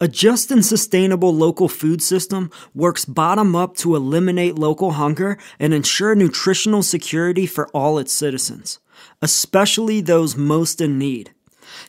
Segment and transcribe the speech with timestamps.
[0.00, 5.74] A just and sustainable local food system works bottom up to eliminate local hunger and
[5.74, 8.78] ensure nutritional security for all its citizens,
[9.20, 11.32] especially those most in need.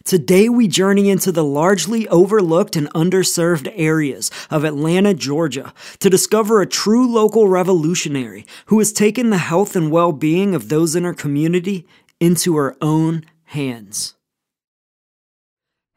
[0.03, 6.61] Today, we journey into the largely overlooked and underserved areas of Atlanta, Georgia, to discover
[6.61, 11.03] a true local revolutionary who has taken the health and well being of those in
[11.03, 11.85] her community
[12.19, 14.15] into her own hands.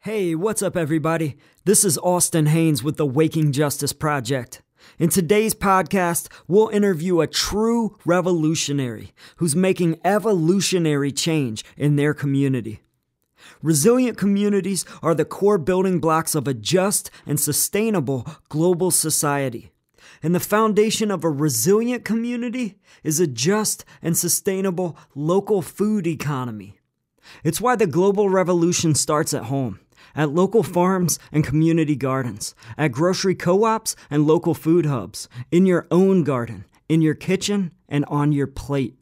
[0.03, 1.37] Hey, what's up, everybody?
[1.63, 4.61] This is Austin Haynes with the Waking Justice Project.
[4.99, 12.81] In today's podcast, we'll interview a true revolutionary who's making evolutionary change in their community.
[13.61, 19.71] Resilient communities are the core building blocks of a just and sustainable global society.
[20.21, 26.75] And the foundation of a resilient community is a just and sustainable local food economy.
[27.45, 29.79] It's why the global revolution starts at home
[30.15, 35.65] at local farms and community gardens, at grocery co ops and local food hubs, in
[35.65, 38.97] your own garden, in your kitchen, and on your plate.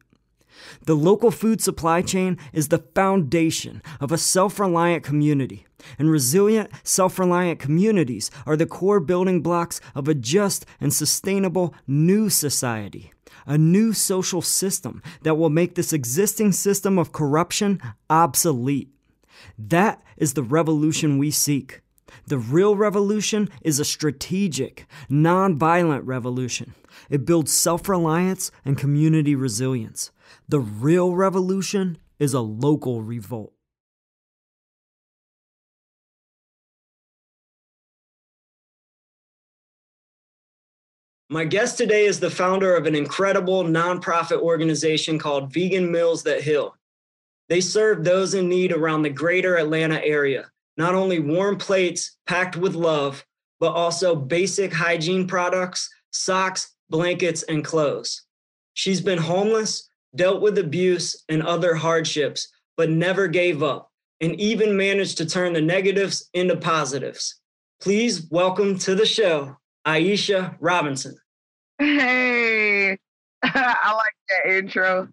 [0.86, 5.66] The local food supply chain is the foundation of a self reliant community,
[5.98, 11.74] and resilient, self reliant communities are the core building blocks of a just and sustainable
[11.88, 13.12] new society.
[13.48, 18.90] A new social system that will make this existing system of corruption obsolete.
[19.70, 21.82] That is the revolution we seek.
[22.26, 26.74] The real revolution is a strategic, nonviolent revolution.
[27.10, 30.12] It builds self reliance and community resilience.
[30.50, 33.54] The real revolution is a local revolt.
[41.30, 46.42] My guest today is the founder of an incredible nonprofit organization called Vegan Meals That
[46.42, 46.76] Heal.
[47.52, 50.50] They serve those in need around the greater Atlanta area.
[50.78, 53.26] Not only warm plates packed with love,
[53.60, 58.22] but also basic hygiene products, socks, blankets, and clothes.
[58.74, 62.48] She's been homeless, dealt with abuse and other hardships,
[62.78, 63.92] but never gave up
[64.22, 67.42] and even managed to turn the negatives into positives.
[67.82, 71.18] Please welcome to the show, Aisha Robinson.
[71.80, 72.98] Hey,
[73.44, 75.10] I like that intro.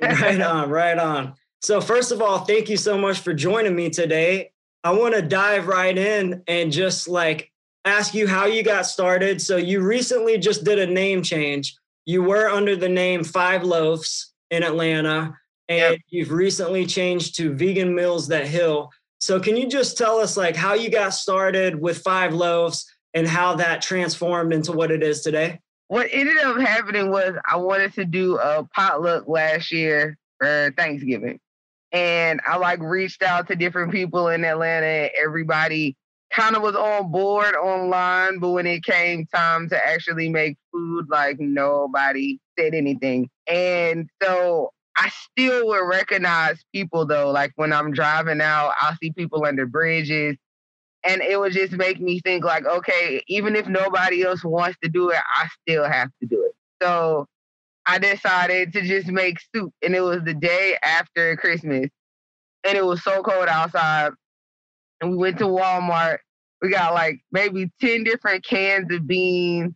[0.00, 1.34] right on, right on.
[1.62, 4.50] So, first of all, thank you so much for joining me today.
[4.82, 7.52] I want to dive right in and just like
[7.84, 9.40] ask you how you got started.
[9.40, 11.76] So, you recently just did a name change.
[12.04, 16.00] You were under the name Five Loaves in Atlanta, and yep.
[16.08, 18.90] you've recently changed to Vegan Meals That Heal.
[19.20, 23.24] So, can you just tell us like how you got started with Five Loaves and
[23.24, 25.60] how that transformed into what it is today?
[25.86, 31.38] What ended up happening was I wanted to do a potluck last year for Thanksgiving.
[31.92, 35.10] And I like reached out to different people in Atlanta.
[35.18, 35.96] Everybody
[36.32, 41.06] kind of was on board online, but when it came time to actually make food,
[41.10, 43.28] like nobody said anything.
[43.46, 47.30] And so I still would recognize people though.
[47.30, 50.36] Like when I'm driving out, I'll see people under bridges.
[51.04, 54.88] And it would just make me think like, okay, even if nobody else wants to
[54.88, 56.52] do it, I still have to do it.
[56.82, 57.26] So
[57.86, 59.72] I decided to just make soup.
[59.82, 61.88] And it was the day after Christmas.
[62.64, 64.12] And it was so cold outside.
[65.00, 66.18] And we went to Walmart.
[66.60, 69.74] We got like maybe 10 different cans of beans,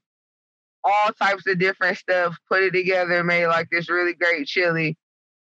[0.84, 4.96] all types of different stuff, put it together, made like this really great chili.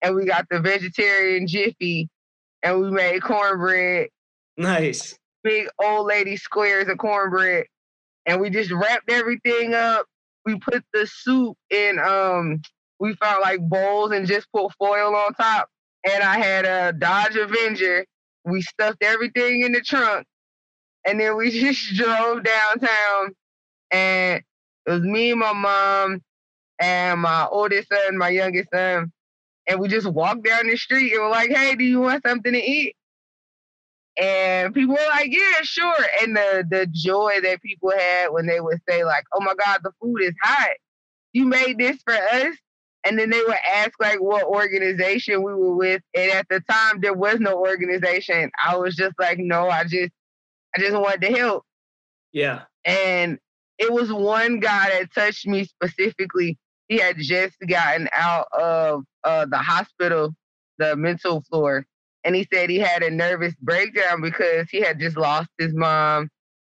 [0.02, 2.10] And we got the vegetarian Jiffy
[2.62, 4.08] and we made cornbread.
[4.58, 5.18] Nice.
[5.42, 7.64] Big old lady squares of cornbread.
[8.26, 10.06] And we just wrapped everything up
[10.44, 12.60] we put the soup in um
[13.02, 15.68] we found like bowls and just put foil on top.
[16.04, 18.06] And I had a Dodge Avenger.
[18.44, 20.24] We stuffed everything in the trunk.
[21.04, 23.34] And then we just drove downtown.
[23.90, 24.42] And
[24.86, 26.22] it was me and my mom
[26.80, 29.10] and my oldest son, my youngest son.
[29.66, 32.52] And we just walked down the street and were like, hey, do you want something
[32.52, 32.94] to eat?
[34.18, 36.06] And people were like, yeah, sure.
[36.20, 39.80] And the the joy that people had when they would say, like, oh my God,
[39.82, 40.70] the food is hot.
[41.32, 42.56] You made this for us.
[43.04, 46.02] And then they would ask like what organization we were with.
[46.14, 48.50] And at the time there was no organization.
[48.62, 50.12] I was just like, no, I just
[50.76, 51.64] I just wanted to help.
[52.32, 52.62] Yeah.
[52.84, 53.38] And
[53.78, 56.58] it was one guy that touched me specifically.
[56.88, 60.34] He had just gotten out of uh, the hospital,
[60.78, 61.86] the mental floor
[62.24, 66.28] and he said he had a nervous breakdown because he had just lost his mom.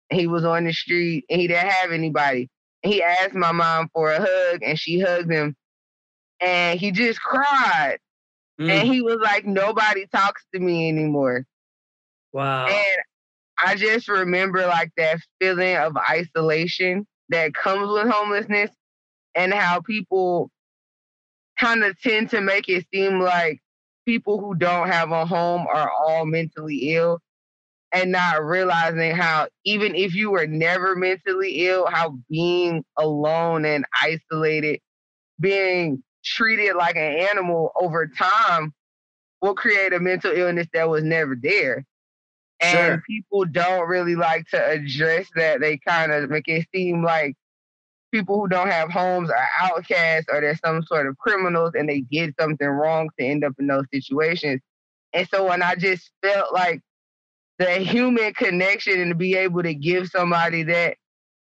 [0.10, 2.50] He was on the street and he didn't have anybody.
[2.84, 5.56] He asked my mom for a hug and she hugged him
[6.40, 7.98] and he just cried.
[8.60, 8.70] Mm.
[8.70, 11.46] And he was like, nobody talks to me anymore.
[12.34, 12.68] Wow.
[12.68, 12.98] And
[13.58, 18.72] I just remember like that feeling of isolation that comes with homelessness
[19.36, 20.50] and how people
[21.60, 23.60] kind of tend to make it seem like
[24.08, 27.20] people who don't have a home are all mentally ill
[27.92, 33.86] and not realizing how even if you were never mentally ill how being alone and
[34.02, 34.80] isolated
[35.42, 38.74] being treated like an animal over time
[39.42, 41.86] will create a mental illness that was never there
[42.62, 43.04] and sure.
[43.08, 47.36] people don't really like to address that they kind of make it seem like
[48.12, 52.02] people who don't have homes are outcasts or they're some sort of criminals and they
[52.02, 54.62] did something wrong to end up in those situations.
[55.14, 56.82] And so when I just felt like
[57.60, 60.98] the human connection and to be able to give somebody that,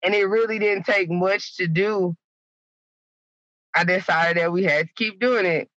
[0.02, 2.16] and it really didn't take much to do,
[3.75, 5.69] I decided that we had to keep doing it.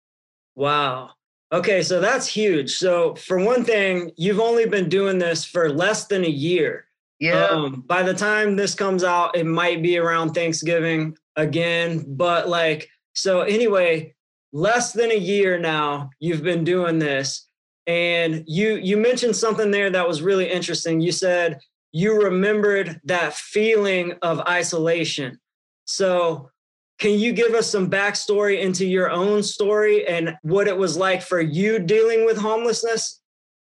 [0.55, 1.11] Wow.
[1.51, 2.71] Okay, so that's huge.
[2.77, 6.85] So for one thing, you've only been doing this for less than a year.
[7.21, 7.45] Yeah.
[7.45, 12.03] Um, by the time this comes out, it might be around Thanksgiving again.
[12.07, 14.15] But like, so anyway,
[14.51, 17.47] less than a year now, you've been doing this.
[17.85, 20.99] And you you mentioned something there that was really interesting.
[20.99, 21.59] You said
[21.91, 25.39] you remembered that feeling of isolation.
[25.85, 26.49] So
[26.97, 31.21] can you give us some backstory into your own story and what it was like
[31.21, 33.21] for you dealing with homelessness?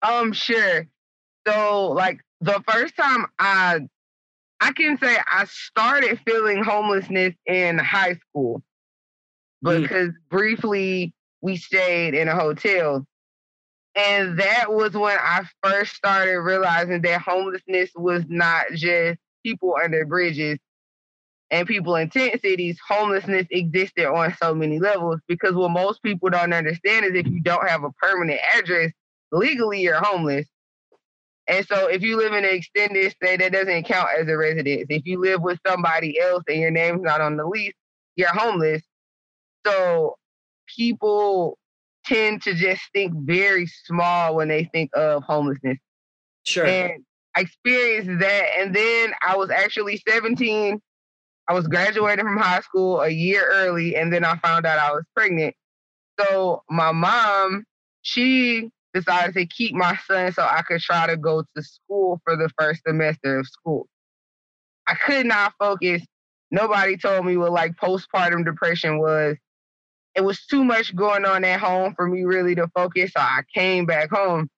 [0.02, 0.88] Um, sure.
[1.48, 3.82] So, like, the first time I
[4.60, 8.62] I can say I started feeling homelessness in high school
[9.66, 9.82] mm.
[9.82, 10.16] because mm.
[10.30, 13.06] briefly we stayed in a hotel.
[13.96, 20.06] And that was when I first started realizing that homelessness was not just people under
[20.06, 20.60] bridges
[21.50, 22.80] and people in tent cities.
[22.88, 27.42] Homelessness existed on so many levels because what most people don't understand is if you
[27.42, 28.92] don't have a permanent address,
[29.32, 30.48] legally you're homeless.
[31.52, 34.86] And so if you live in an extended stay, that doesn't count as a residence.
[34.90, 37.74] If you live with somebody else and your name's not on the lease,
[38.16, 38.82] you're homeless.
[39.68, 40.16] So
[40.74, 41.58] people
[42.06, 45.78] tend to just think very small when they think of homelessness.
[46.44, 46.66] Sure.
[46.66, 47.04] And
[47.36, 48.46] I experienced that.
[48.58, 50.82] And then I was actually 17.
[51.50, 54.94] I was graduating from high school a year early, and then I found out I
[54.94, 55.54] was pregnant.
[56.18, 57.66] So my mom,
[58.04, 62.36] she decided to keep my son so I could try to go to school for
[62.36, 63.88] the first semester of school.
[64.88, 66.02] I could not focus.
[66.52, 69.38] Nobody told me what like postpartum depression was.
[70.16, 73.12] It was too much going on at home for me really to focus.
[73.16, 74.50] So I came back home.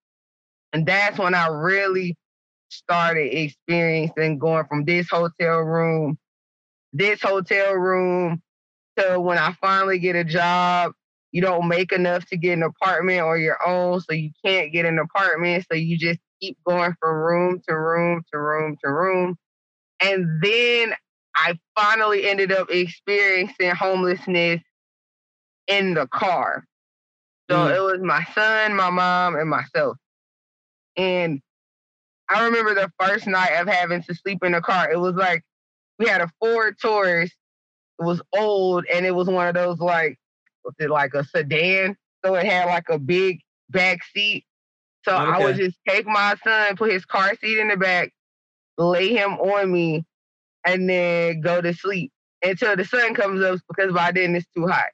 [0.71, 2.15] And that's when I really
[2.69, 6.17] started experiencing going from this hotel room,
[6.91, 8.41] this hotel room,
[8.97, 10.93] to when I finally get a job
[11.33, 14.85] you don't make enough to get an apartment or your own, so you can't get
[14.85, 15.65] an apartment.
[15.69, 19.35] So you just keep going from room to room to room to room.
[19.99, 20.93] And then
[21.35, 24.61] I finally ended up experiencing homelessness
[25.67, 26.65] in the car.
[27.49, 27.75] So mm.
[27.75, 29.97] it was my son, my mom, and myself.
[30.95, 31.41] And
[32.29, 34.91] I remember the first night of having to sleep in the car.
[34.91, 35.43] It was like
[35.97, 37.31] we had a Ford Taurus.
[37.99, 40.19] It was old, and it was one of those like
[40.89, 41.95] like a sedan?
[42.25, 43.39] So it had like a big
[43.69, 44.45] back seat.
[45.03, 45.31] So okay.
[45.31, 48.11] I would just take my son, put his car seat in the back,
[48.77, 50.05] lay him on me,
[50.65, 54.67] and then go to sleep until the sun comes up because by then it's too
[54.67, 54.89] hot.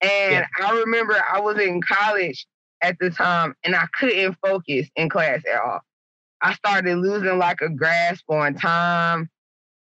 [0.00, 0.46] And yeah.
[0.60, 2.46] I remember I was in college
[2.82, 5.80] at the time and I couldn't focus in class at all.
[6.42, 9.30] I started losing like a grasp on time.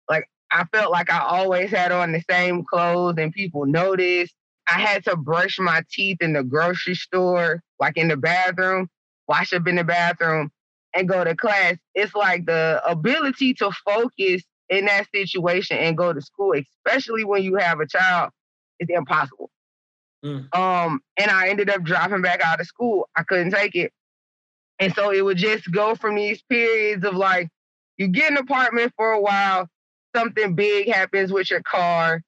[0.09, 4.33] Like I felt like I always had on the same clothes and people noticed.
[4.67, 8.89] I had to brush my teeth in the grocery store, like in the bathroom,
[9.27, 10.51] wash up in the bathroom,
[10.93, 11.75] and go to class.
[11.93, 17.43] It's like the ability to focus in that situation and go to school, especially when
[17.43, 18.31] you have a child,
[18.79, 19.49] is impossible.
[20.23, 20.53] Mm.
[20.55, 23.07] Um, and I ended up dropping back out of school.
[23.15, 23.91] I couldn't take it.
[24.79, 27.49] And so it would just go from these periods of like,
[27.97, 29.67] you get an apartment for a while,
[30.15, 32.21] something big happens with your car,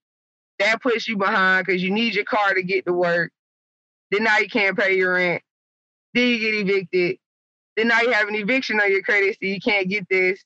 [0.60, 3.32] that puts you behind because you need your car to get to work.
[4.12, 5.44] Then now you can't pay your rent.
[6.14, 7.18] Then you get evicted.
[7.76, 10.44] Then now you have an eviction on your credit, so you can't get this.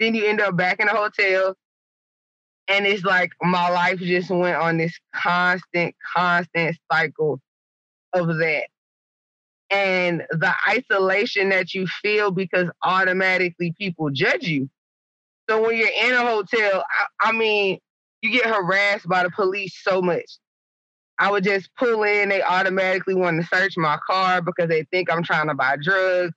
[0.00, 1.54] Then you end up back in a hotel.
[2.68, 7.40] And it's like my life just went on this constant, constant cycle
[8.12, 8.64] of that.
[9.70, 14.68] And the isolation that you feel because automatically people judge you.
[15.48, 16.84] So when you're in a hotel,
[17.20, 17.78] I, I mean,
[18.22, 20.38] you get harassed by the police so much.
[21.18, 25.10] I would just pull in, they automatically want to search my car because they think
[25.10, 26.34] I'm trying to buy drugs.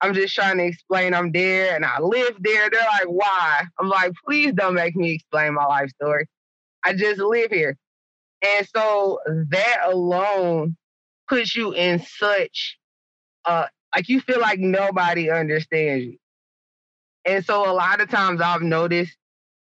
[0.00, 2.68] I'm just trying to explain I'm there and I live there.
[2.70, 3.64] They're like, why?
[3.78, 6.26] I'm like, please don't make me explain my life story.
[6.84, 7.76] I just live here.
[8.42, 10.76] And so that alone
[11.28, 12.76] puts you in such
[13.46, 16.18] uh like you feel like nobody understands you.
[17.24, 19.16] And so a lot of times I've noticed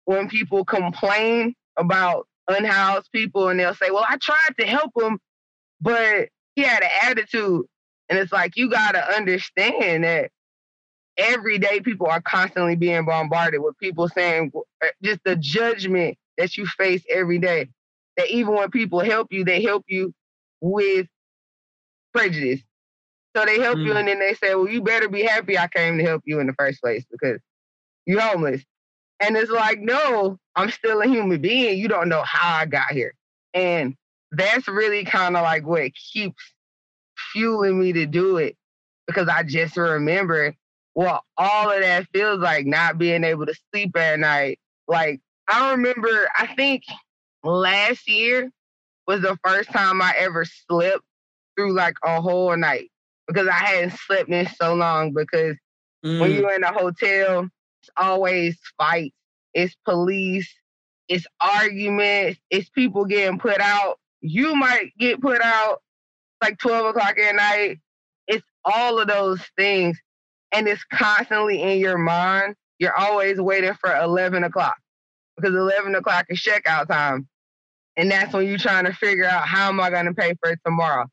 [0.10, 5.20] when people complain about unhoused people and they'll say, Well, I tried to help him,
[5.80, 7.68] but he had an attitude.
[8.10, 10.32] And it's like you gotta understand that
[11.16, 14.52] every day people are constantly being bombarded with people saying
[14.84, 17.70] uh, just the judgment that you face every day.
[18.18, 20.12] That even when people help you, they help you
[20.60, 21.06] with
[22.16, 22.62] prejudice.
[23.38, 23.86] So they help mm.
[23.86, 26.40] you and then they say, Well, you better be happy I came to help you
[26.40, 27.40] in the first place because
[28.08, 28.64] you're homeless.
[29.20, 31.78] And it's like, no, I'm still a human being.
[31.78, 33.14] You don't know how I got here.
[33.54, 33.96] And
[34.32, 36.42] that's really kind of like what keeps
[37.34, 38.56] fueling me to do it
[39.08, 40.56] because I just remember
[40.94, 44.60] what all of that feels like not being able to sleep at night.
[44.88, 46.84] Like, I remember, I think
[47.44, 48.52] last year
[49.08, 51.02] was the first time I ever slept
[51.56, 52.92] through like a whole night
[53.28, 55.14] because I hadn't slept in so long.
[55.14, 55.56] Because
[56.06, 56.20] mm.
[56.20, 57.48] when you're in a hotel,
[57.98, 59.16] always fights,
[59.54, 60.54] it's police,
[61.08, 64.00] it's arguments, it's people getting put out.
[64.22, 65.82] You might get put out
[66.42, 67.80] like 12 o'clock at night.
[68.28, 70.00] It's all of those things.
[70.52, 72.56] And it's constantly in your mind.
[72.80, 74.78] You're always waiting for 11 o'clock
[75.36, 77.28] because 11 o'clock is checkout time.
[77.98, 80.52] And that's when you're trying to figure out how am I going to pay for
[80.52, 81.06] it tomorrow.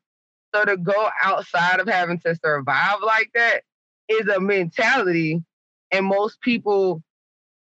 [0.55, 3.61] So to go outside of having to survive like that
[4.07, 5.43] is a mentality.
[5.91, 7.03] And most people,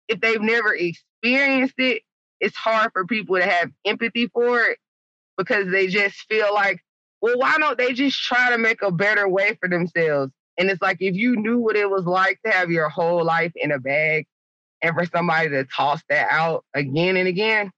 [0.09, 2.03] if they've never experienced it,
[2.41, 4.79] it's hard for people to have empathy for it
[5.37, 6.81] because they just feel like,
[7.21, 10.33] well, why don't they just try to make a better way for themselves?
[10.59, 13.53] And it's like if you knew what it was like to have your whole life
[13.57, 14.27] in a bag
[14.83, 17.71] and for somebody to toss that out again and again,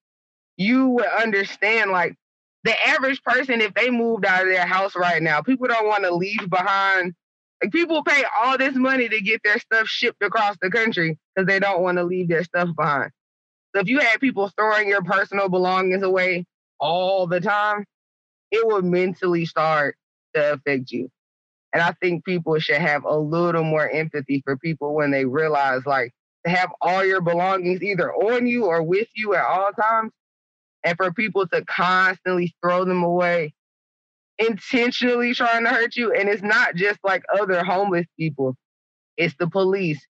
[0.57, 2.17] you would understand like
[2.65, 6.05] the average person, if they moved out of their house right now, people don't want
[6.05, 7.15] to leave behind.
[7.63, 11.47] Like people pay all this money to get their stuff shipped across the country because
[11.47, 13.11] they don't want to leave their stuff behind.
[13.75, 16.47] So if you had people throwing your personal belongings away
[16.81, 17.85] all the time,
[18.51, 19.97] it would mentally start
[20.35, 21.11] to affect you.
[21.73, 25.85] And I think people should have a little more empathy for people when they realize
[25.85, 26.13] like
[26.45, 30.13] to have all your belongings either on you or with you at all times
[30.85, 33.53] and for people to constantly throw them away,
[34.39, 36.13] intentionally trying to hurt you.
[36.13, 38.57] And it's not just like other homeless people,
[39.17, 40.01] it's the police.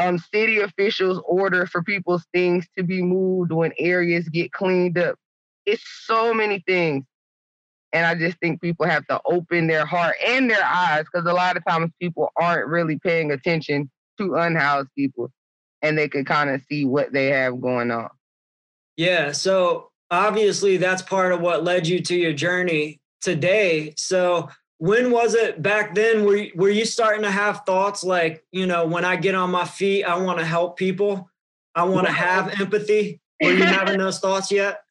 [0.00, 5.16] Um, city officials order for people's things to be moved when areas get cleaned up.
[5.66, 7.04] It's so many things.
[7.92, 11.34] And I just think people have to open their heart and their eyes because a
[11.34, 15.30] lot of times people aren't really paying attention to unhoused people
[15.82, 18.08] and they can kind of see what they have going on.
[18.96, 19.32] Yeah.
[19.32, 23.94] So obviously that's part of what led you to your journey today.
[23.96, 24.48] So
[24.78, 26.24] when was it back then?
[26.24, 29.50] Were you, were you starting to have thoughts like, you know, when I get on
[29.50, 31.30] my feet, I want to help people.
[31.74, 33.20] I want to have empathy.
[33.42, 34.82] Were you having those thoughts yet?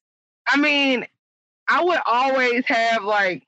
[0.48, 1.06] I mean,
[1.68, 3.48] I would always have like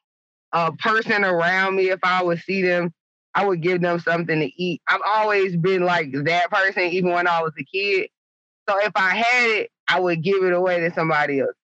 [0.51, 1.89] a person around me.
[1.89, 2.93] If I would see them,
[3.35, 4.81] I would give them something to eat.
[4.87, 8.09] I've always been like that person, even when I was a kid.
[8.69, 11.55] So if I had it, I would give it away to somebody else.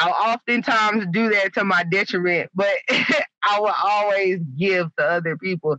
[0.00, 5.76] I'll oftentimes do that to my detriment, but I will always give to other people.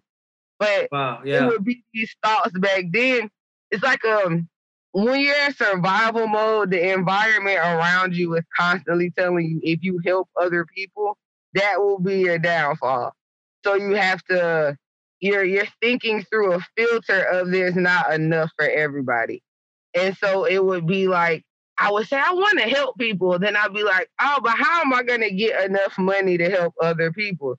[0.59, 1.43] But wow, yeah.
[1.43, 3.31] it would be these thoughts back then.
[3.71, 4.47] It's like um
[4.91, 9.99] when you're in survival mode, the environment around you is constantly telling you if you
[10.05, 11.17] help other people,
[11.55, 13.13] that will be your downfall.
[13.65, 14.77] So you have to
[15.19, 19.41] you're you're thinking through a filter of there's not enough for everybody.
[19.95, 21.43] And so it would be like
[21.81, 23.39] I would say I want to help people.
[23.39, 26.47] Then I'd be like, oh, but how am I going to get enough money to
[26.47, 27.55] help other people?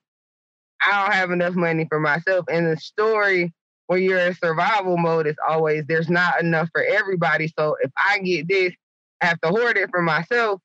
[0.86, 2.44] I don't have enough money for myself.
[2.48, 3.52] And the story
[3.88, 7.52] when you're in survival mode is always there's not enough for everybody.
[7.58, 8.72] So if I get this,
[9.20, 10.60] I have to hoard it for myself.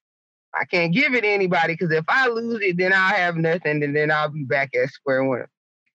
[0.54, 3.84] I can't give it to anybody because if I lose it, then I'll have nothing,
[3.84, 5.46] and then I'll be back at square one.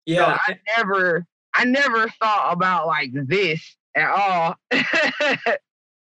[0.05, 4.57] Yeah, so I never, I never thought about like this at all.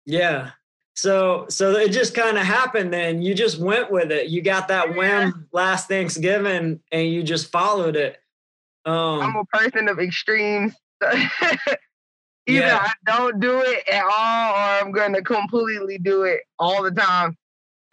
[0.05, 0.51] yeah,
[0.99, 3.21] so so it just kind of happened then.
[3.21, 4.27] You just went with it.
[4.27, 8.17] You got that whim last Thanksgiving and you just followed it.
[8.83, 10.73] Um, I'm a person of extremes.
[11.03, 11.79] Either
[12.47, 12.79] yeah.
[12.81, 17.37] I don't do it at all or I'm gonna completely do it all the time.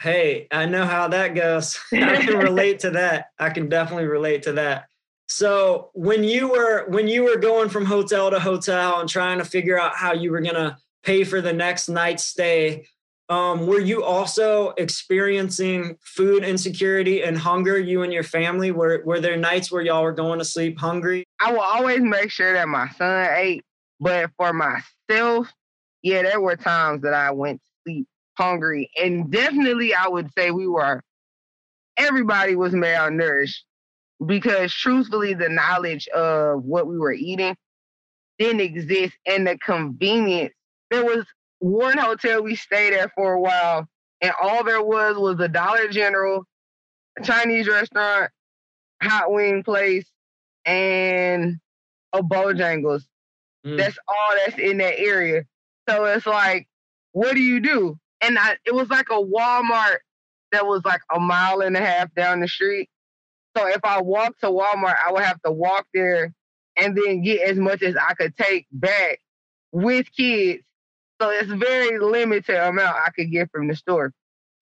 [0.00, 1.78] Hey, I know how that goes.
[1.92, 3.26] I can relate to that.
[3.38, 4.86] I can definitely relate to that.
[5.28, 9.44] So when you were when you were going from hotel to hotel and trying to
[9.44, 12.86] figure out how you were gonna pay for the next night's stay,
[13.28, 17.78] um, were you also experiencing food insecurity and hunger?
[17.78, 21.24] You and your family were were there nights where y'all were going to sleep hungry?
[21.40, 23.64] I will always make sure that my son ate,
[23.98, 25.52] but for myself,
[26.02, 28.06] yeah, there were times that I went to sleep
[28.38, 31.02] hungry, and definitely I would say we were.
[31.96, 33.56] Everybody was malnourished
[34.24, 37.56] because truthfully, the knowledge of what we were eating
[38.38, 40.54] didn't exist, and the convenience.
[40.90, 41.26] There was
[41.58, 43.88] one hotel we stayed at for a while,
[44.20, 46.44] and all there was was a Dollar General,
[47.18, 48.30] a Chinese restaurant,
[49.02, 50.06] hot wing place,
[50.64, 51.56] and
[52.12, 53.04] a Bojangles.
[53.66, 53.78] Mm.
[53.78, 55.44] That's all that's in that area.
[55.88, 56.68] So it's like,
[57.12, 57.98] what do you do?
[58.20, 59.98] And I, it was like a Walmart
[60.52, 62.88] that was like a mile and a half down the street.
[63.56, 66.32] So if I walked to Walmart, I would have to walk there
[66.76, 69.20] and then get as much as I could take back
[69.72, 70.62] with kids.
[71.20, 74.12] So it's very limited amount I could get from the store.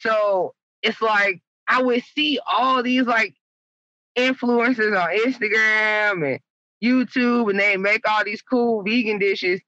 [0.01, 3.35] So it's like I would see all these like
[4.17, 6.41] influencers on Instagram and
[6.83, 9.61] YouTube and they make all these cool vegan dishes.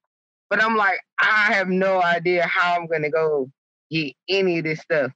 [0.49, 3.51] But I'm like, I have no idea how I'm gonna go
[3.91, 5.11] get any of this stuff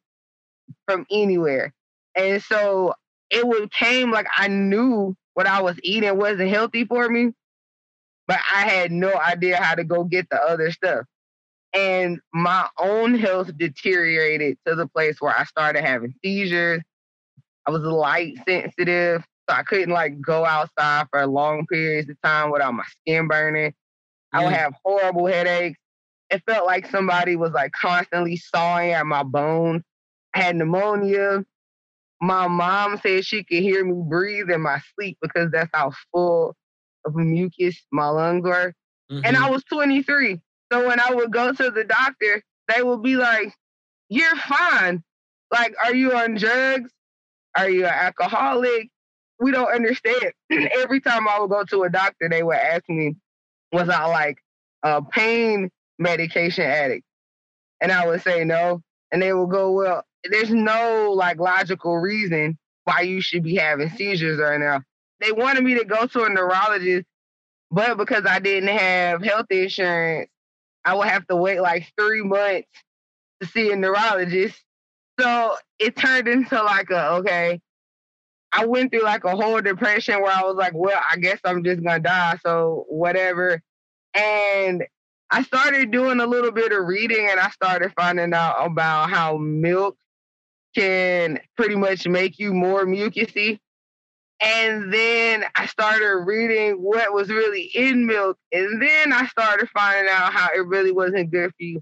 [0.87, 1.73] from anywhere.
[2.15, 2.93] And so
[3.29, 7.31] it would came like I knew what I was eating wasn't healthy for me,
[8.27, 11.05] but I had no idea how to go get the other stuff.
[11.73, 16.81] And my own health deteriorated to the place where I started having seizures.
[17.65, 22.51] I was light sensitive, so I couldn't like go outside for long periods of time
[22.51, 23.73] without my skin burning.
[24.33, 25.77] I would have horrible headaches.
[26.29, 29.83] It felt like somebody was like constantly sawing at my bones.
[30.33, 31.43] I had pneumonia.
[32.21, 36.55] My mom said she could hear me breathe in my sleep because that's how full
[37.05, 38.73] of mucus my lungs were.
[39.11, 39.25] Mm-hmm.
[39.25, 39.51] And I mm-hmm.
[39.51, 40.39] was 23.
[40.71, 43.53] So when I would go to the doctor, they would be like,
[44.09, 45.03] You're fine.
[45.51, 46.91] Like, are you on drugs?
[47.57, 48.89] Are you an alcoholic?
[49.39, 50.31] We don't understand.
[50.51, 53.15] Every time I would go to a doctor, they would ask me,
[53.73, 54.37] Was I like
[54.83, 57.03] a pain medication addict?
[57.81, 58.81] And I would say no.
[59.11, 63.89] And they would go, Well, there's no like logical reason why you should be having
[63.89, 64.81] seizures right now.
[65.19, 67.05] They wanted me to go to a neurologist,
[67.69, 70.30] but because I didn't have health insurance,
[70.85, 72.67] I would have to wait like three months
[73.41, 74.61] to see a neurologist.
[75.19, 77.59] So it turned into like a okay.
[78.53, 81.63] I went through like a whole depression where I was like, well, I guess I'm
[81.63, 82.37] just gonna die.
[82.45, 83.61] So whatever.
[84.13, 84.83] And
[85.29, 89.37] I started doing a little bit of reading and I started finding out about how
[89.37, 89.95] milk
[90.75, 93.59] can pretty much make you more mucusy.
[94.41, 98.37] And then I started reading what was really in milk.
[98.51, 101.81] And then I started finding out how it really wasn't good for you.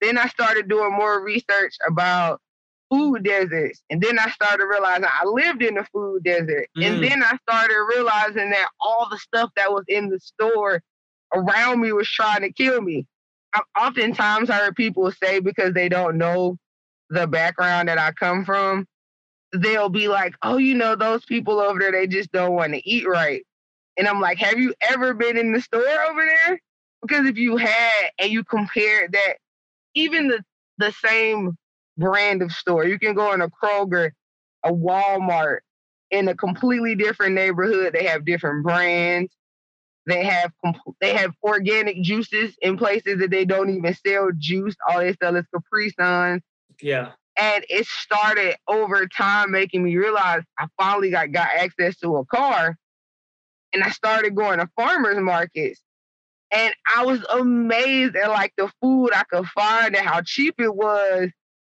[0.00, 2.40] Then I started doing more research about
[2.90, 3.82] food deserts.
[3.90, 6.68] And then I started realizing I lived in a food desert.
[6.76, 6.84] Mm.
[6.84, 10.82] And then I started realizing that all the stuff that was in the store
[11.34, 13.06] around me was trying to kill me.
[13.54, 16.58] I oftentimes heard people say because they don't know
[17.10, 18.86] the background that I come from,
[19.52, 22.88] they'll be like, oh, you know, those people over there, they just don't want to
[22.88, 23.44] eat right.
[23.96, 26.60] And I'm like, have you ever been in the store over there?
[27.02, 29.34] Because if you had and you compare that,
[29.94, 30.44] even the,
[30.78, 31.56] the same
[31.96, 34.10] brand of store, you can go in a Kroger,
[34.64, 35.58] a Walmart,
[36.10, 37.92] in a completely different neighborhood.
[37.92, 39.32] They have different brands.
[40.06, 40.52] They have
[41.00, 44.74] they have organic juices in places that they don't even sell juice.
[44.88, 46.40] All they sell is Capri Suns.
[46.80, 47.10] Yeah.
[47.38, 52.24] And it started over time making me realize I finally got, got access to a
[52.24, 52.76] car
[53.72, 55.80] and I started going to farmers markets.
[56.50, 60.74] And I was amazed at like the food I could find and how cheap it
[60.74, 61.30] was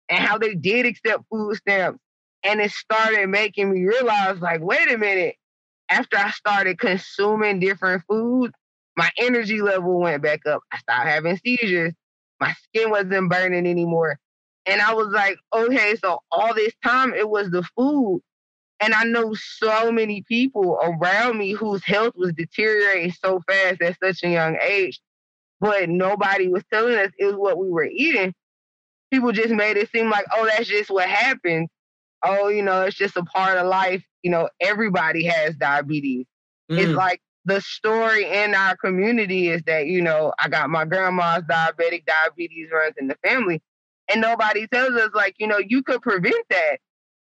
[0.10, 2.00] and how they did accept food stamps.
[2.44, 5.36] And it started making me realize, like, wait a minute.
[5.90, 8.54] After I started consuming different foods,
[8.98, 10.62] my energy level went back up.
[10.72, 11.94] I stopped having seizures.
[12.40, 14.20] My skin wasn't burning anymore.
[14.66, 18.22] And I was like, okay, so all this time it was the food.
[18.80, 23.98] And I know so many people around me whose health was deteriorating so fast at
[24.04, 25.00] such a young age,
[25.62, 28.34] but nobody was telling us it was what we were eating.
[29.12, 31.70] People just made it seem like, oh, that's just what happens.
[32.24, 34.04] Oh, you know, it's just a part of life.
[34.24, 36.26] You know, everybody has diabetes.
[36.70, 36.80] Mm.
[36.80, 41.44] It's like the story in our community is that, you know, I got my grandma's
[41.44, 43.62] diabetic, diabetes runs in the family.
[44.12, 46.78] And nobody tells us, like, you know, you could prevent that.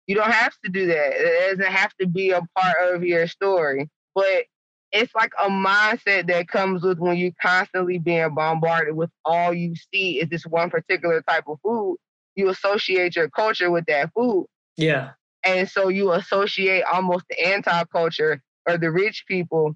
[0.06, 1.12] You don't have to do that.
[1.16, 3.90] It doesn't have to be a part of your story.
[4.16, 4.46] but
[4.92, 9.76] it's like a mindset that comes with when you're constantly being bombarded with all you
[9.94, 11.98] see is this one particular type of food.
[12.36, 14.48] You associate your culture with that food.
[14.78, 15.12] Yeah.
[15.44, 19.76] And so you associate almost the anti culture or the rich people.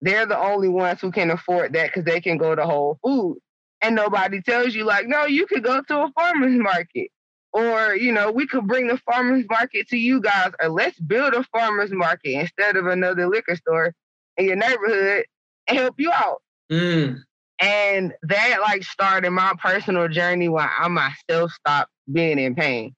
[0.00, 3.40] They're the only ones who can afford that because they can go to Whole Foods.
[3.82, 7.10] And nobody tells you, like, no, you could go to a farmer's market.
[7.52, 11.34] Or, you know, we could bring the farmer's market to you guys, or let's build
[11.34, 13.94] a farmer's market instead of another liquor store
[14.36, 15.24] in your neighborhood
[15.66, 16.42] and help you out.
[16.70, 17.22] Mm.
[17.60, 22.94] And that like started my personal journey where I myself stopped being in pain.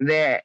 [0.00, 0.44] That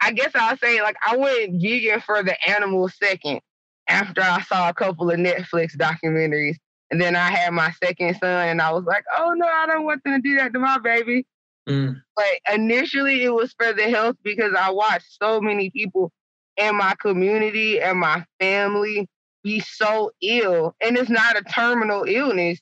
[0.00, 3.40] I guess I'll say like I went vegan for the animal second
[3.88, 6.56] after I saw a couple of Netflix documentaries.
[6.90, 9.84] And then I had my second son and I was like, oh no, I don't
[9.84, 11.26] want them to do that to my baby.
[11.68, 12.00] Mm.
[12.14, 16.12] But initially it was for the health because I watched so many people
[16.56, 19.08] in my community and my family
[19.42, 20.74] be so ill.
[20.80, 22.60] And it's not a terminal illness.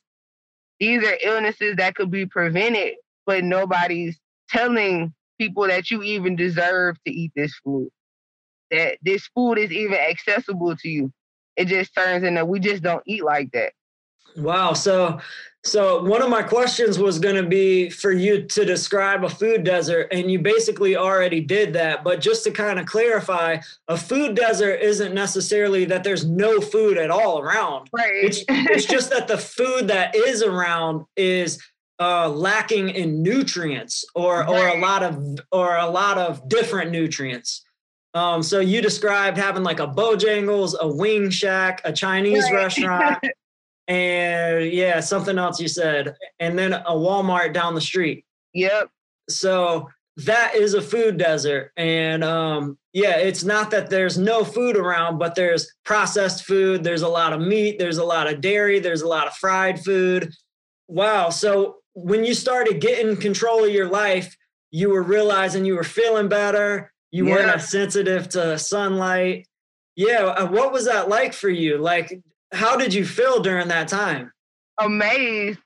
[0.79, 6.97] These are illnesses that could be prevented, but nobody's telling people that you even deserve
[7.05, 7.89] to eat this food.
[8.71, 11.11] That this food is even accessible to you.
[11.55, 13.73] It just turns into we just don't eat like that.
[14.35, 14.73] Wow.
[14.73, 15.19] So
[15.65, 19.63] so one of my questions was going to be for you to describe a food
[19.63, 22.03] desert, and you basically already did that.
[22.03, 26.99] But just to kind of clarify, a food desert isn't necessarily that there's no food
[26.99, 27.89] at all around.
[27.91, 28.13] Right.
[28.13, 31.59] It's, it's just that the food that is around is
[31.99, 34.49] uh, lacking in nutrients or right.
[34.49, 37.65] or a lot of or a lot of different nutrients.
[38.13, 42.53] Um, so you described having like a Bojangles, a Wing Shack, a Chinese right.
[42.53, 43.17] restaurant.
[43.87, 48.25] and yeah, something else you said, and then a Walmart down the street.
[48.53, 48.89] Yep.
[49.29, 54.77] So that is a food desert, and um, yeah, it's not that there's no food
[54.77, 56.81] around, but there's processed food.
[56.81, 57.77] There's a lot of meat.
[57.77, 58.79] There's a lot of dairy.
[58.79, 60.33] There's a lot of fried food.
[60.87, 61.29] Wow.
[61.29, 64.37] So when you started getting control of your life,
[64.71, 66.93] you were realizing you were feeling better.
[67.11, 67.33] You yeah.
[67.33, 69.47] weren't as sensitive to sunlight.
[69.97, 70.23] Yeah.
[70.25, 71.77] Uh, what was that like for you?
[71.77, 72.21] Like,
[72.55, 74.31] how did you feel during that time?
[74.79, 75.59] Amazed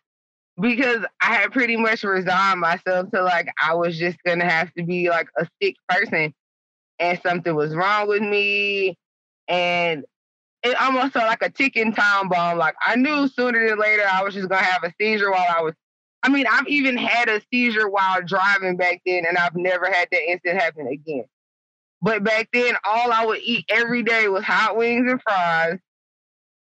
[0.60, 4.84] because I had pretty much resigned myself to like I was just gonna have to
[4.84, 6.34] be like a sick person
[7.00, 8.98] and something was wrong with me.
[9.48, 10.04] And
[10.64, 12.58] it almost felt like a ticking time bomb.
[12.58, 15.62] Like I knew sooner than later I was just gonna have a seizure while I
[15.62, 15.74] was
[16.22, 20.10] I mean, I've even had a seizure while driving back then, and I've never had
[20.12, 21.24] that incident happen again.
[22.02, 25.80] But back then, all I would eat every day was hot wings and fries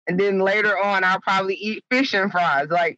[0.07, 2.69] and then later on, I'll probably eat fish and fries.
[2.69, 2.97] Like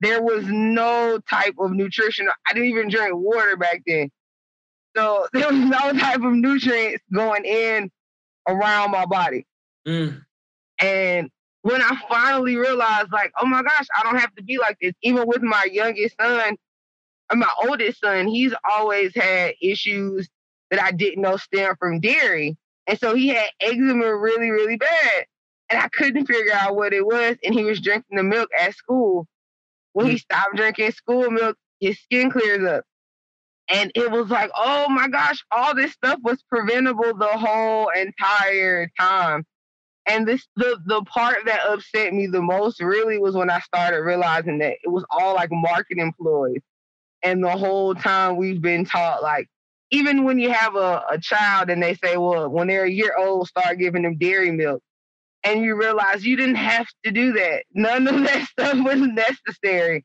[0.00, 2.28] there was no type of nutrition.
[2.48, 4.10] I didn't even drink water back then.
[4.96, 7.90] So there was no type of nutrients going in
[8.48, 9.46] around my body.
[9.86, 10.22] Mm.
[10.80, 11.30] And
[11.62, 14.92] when I finally realized, like, oh my gosh, I don't have to be like this.
[15.02, 16.56] Even with my youngest son,
[17.28, 20.28] and my oldest son, he's always had issues
[20.70, 22.56] that I didn't know stem from dairy.
[22.86, 25.26] And so he had eczema really, really bad
[25.68, 27.36] and I couldn't figure out what it was.
[27.44, 29.26] And he was drinking the milk at school.
[29.92, 30.20] When he mm.
[30.20, 32.84] stopped drinking school milk, his skin clears up.
[33.68, 38.88] And it was like, oh my gosh, all this stuff was preventable the whole entire
[38.98, 39.44] time.
[40.08, 44.02] And this the the part that upset me the most really was when I started
[44.02, 46.60] realizing that it was all like marketing ploys.
[47.24, 49.48] And the whole time we've been taught like
[49.90, 53.14] even when you have a, a child and they say, well, when they're a year
[53.18, 54.80] old, start giving them dairy milk
[55.46, 57.64] and you realize you didn't have to do that.
[57.72, 60.04] None of that stuff was necessary.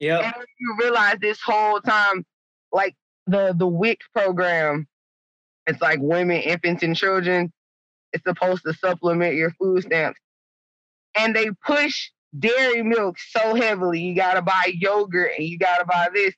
[0.00, 0.18] Yeah.
[0.20, 2.24] And you realize this whole time,
[2.72, 2.94] like
[3.26, 4.86] the the WIC program,
[5.66, 7.52] it's like women, infants, and children.
[8.12, 10.18] It's supposed to supplement your food stamps.
[11.18, 14.00] And they push dairy milk so heavily.
[14.00, 16.34] You gotta buy yogurt and you gotta buy this.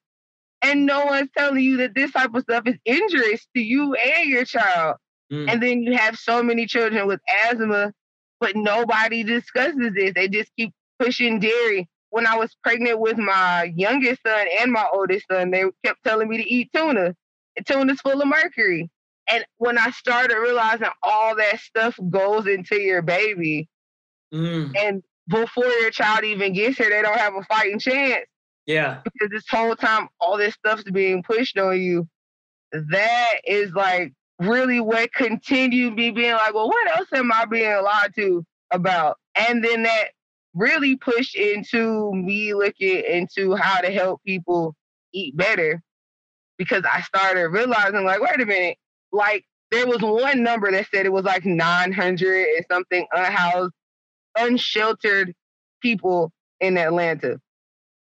[0.62, 4.28] And no one's telling you that this type of stuff is injurious to you and
[4.28, 4.96] your child.
[5.32, 5.48] Mm.
[5.48, 7.92] And then you have so many children with asthma
[8.40, 10.12] but nobody discusses this.
[10.14, 11.88] They just keep pushing dairy.
[12.08, 16.28] When I was pregnant with my youngest son and my oldest son, they kept telling
[16.28, 17.14] me to eat tuna.
[17.56, 18.90] And tuna's full of mercury.
[19.28, 23.68] And when I started realizing all that stuff goes into your baby,
[24.34, 24.72] mm.
[24.76, 28.26] and before your child even gets here, they don't have a fighting chance.
[28.66, 29.00] Yeah.
[29.04, 32.08] Because this whole time, all this stuff's being pushed on you.
[32.72, 37.82] That is like really what continued me being like, well, what else am I being
[37.82, 39.18] lied to about?
[39.36, 40.08] And then that
[40.54, 44.74] really pushed into me looking into how to help people
[45.12, 45.82] eat better
[46.58, 48.78] because I started realizing, like, wait a minute,
[49.12, 53.72] like there was one number that said it was like 900 and something unhoused,
[54.38, 55.34] unsheltered
[55.80, 57.40] people in Atlanta.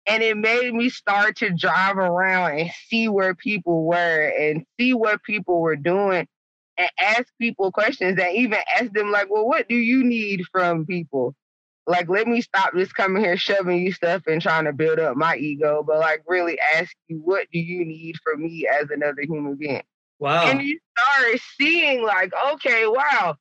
[0.08, 4.94] And it made me start to drive around and see where people were and see
[4.94, 6.26] what people were doing
[6.78, 10.86] and ask people questions and even ask them, like, well, what do you need from
[10.86, 11.34] people?
[11.86, 15.16] Like, let me stop just coming here shoving you stuff and trying to build up
[15.16, 19.22] my ego, but like really ask you, what do you need from me as another
[19.22, 19.82] human being?
[20.18, 20.46] Wow.
[20.46, 23.36] And you start seeing, like, okay, wow,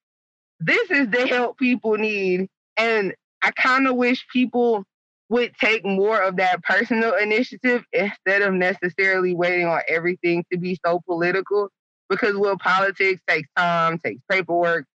[0.60, 2.49] this is the help people need.
[2.77, 4.84] And I kind of wish people
[5.29, 10.79] would take more of that personal initiative instead of necessarily waiting on everything to be
[10.85, 11.69] so political.
[12.09, 14.85] Because well, politics takes time, takes paperwork,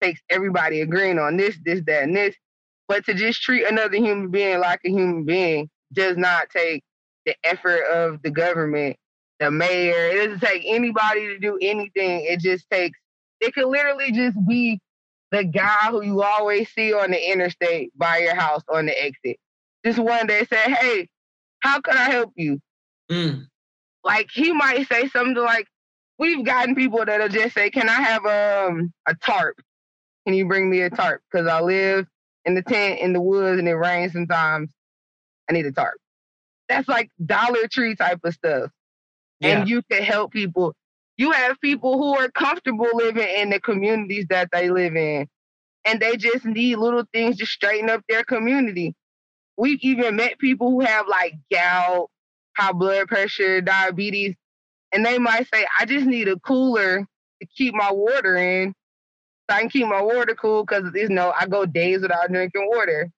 [0.00, 2.34] takes everybody agreeing on this, this, that, and this.
[2.88, 6.82] But to just treat another human being like a human being does not take
[7.26, 8.96] the effort of the government,
[9.38, 10.08] the mayor.
[10.08, 12.24] It doesn't take anybody to do anything.
[12.24, 12.98] It just takes,
[13.40, 14.80] it could literally just be
[15.30, 19.38] the guy who you always see on the interstate by your house on the exit
[19.84, 21.08] just one day said, Hey,
[21.60, 22.60] how can I help you?
[23.10, 23.46] Mm.
[24.04, 25.66] Like he might say something like,
[26.18, 29.56] We've gotten people that'll just say, Can I have um, a tarp?
[30.26, 31.22] Can you bring me a tarp?
[31.30, 32.06] Because I live
[32.44, 34.70] in the tent in the woods and it rains sometimes.
[35.48, 35.98] I need a tarp.
[36.68, 38.70] That's like Dollar Tree type of stuff.
[39.40, 39.58] Yeah.
[39.60, 40.74] And you can help people.
[41.16, 45.28] You have people who are comfortable living in the communities that they live in,
[45.84, 48.94] and they just need little things to straighten up their community.
[49.56, 52.10] We've even met people who have like gout,
[52.56, 54.34] high blood pressure, diabetes,
[54.92, 57.06] and they might say, I just need a cooler
[57.40, 58.74] to keep my water in
[59.50, 62.68] so I can keep my water cool because you know I go days without drinking
[62.72, 63.10] water.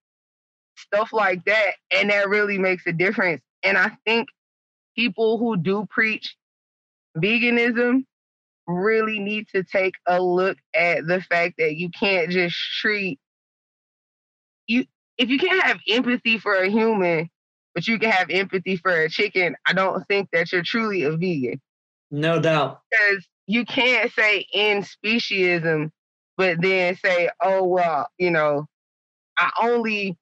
[0.76, 1.74] Stuff like that.
[1.92, 3.42] And that really makes a difference.
[3.62, 4.28] And I think
[4.96, 6.36] people who do preach
[7.16, 8.04] veganism
[8.66, 13.18] really need to take a look at the fact that you can't just treat
[14.66, 14.84] you
[15.18, 17.28] if you can't have empathy for a human,
[17.74, 21.16] but you can have empathy for a chicken, I don't think that you're truly a
[21.16, 21.60] vegan.
[22.10, 22.80] No doubt.
[22.90, 25.90] Because you can't say in speciesism,
[26.36, 28.66] but then say, oh well, you know,
[29.38, 30.16] I only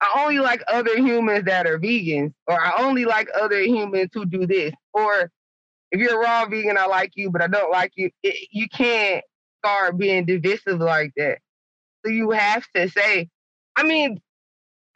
[0.00, 4.26] I only like other humans that are vegans, or I only like other humans who
[4.26, 4.74] do this.
[4.92, 5.30] Or
[5.90, 8.10] if you're a raw vegan, I like you, but I don't like you.
[8.22, 9.24] It, you can't
[9.64, 11.38] start being divisive like that.
[12.04, 13.28] So you have to say,
[13.74, 14.20] I mean,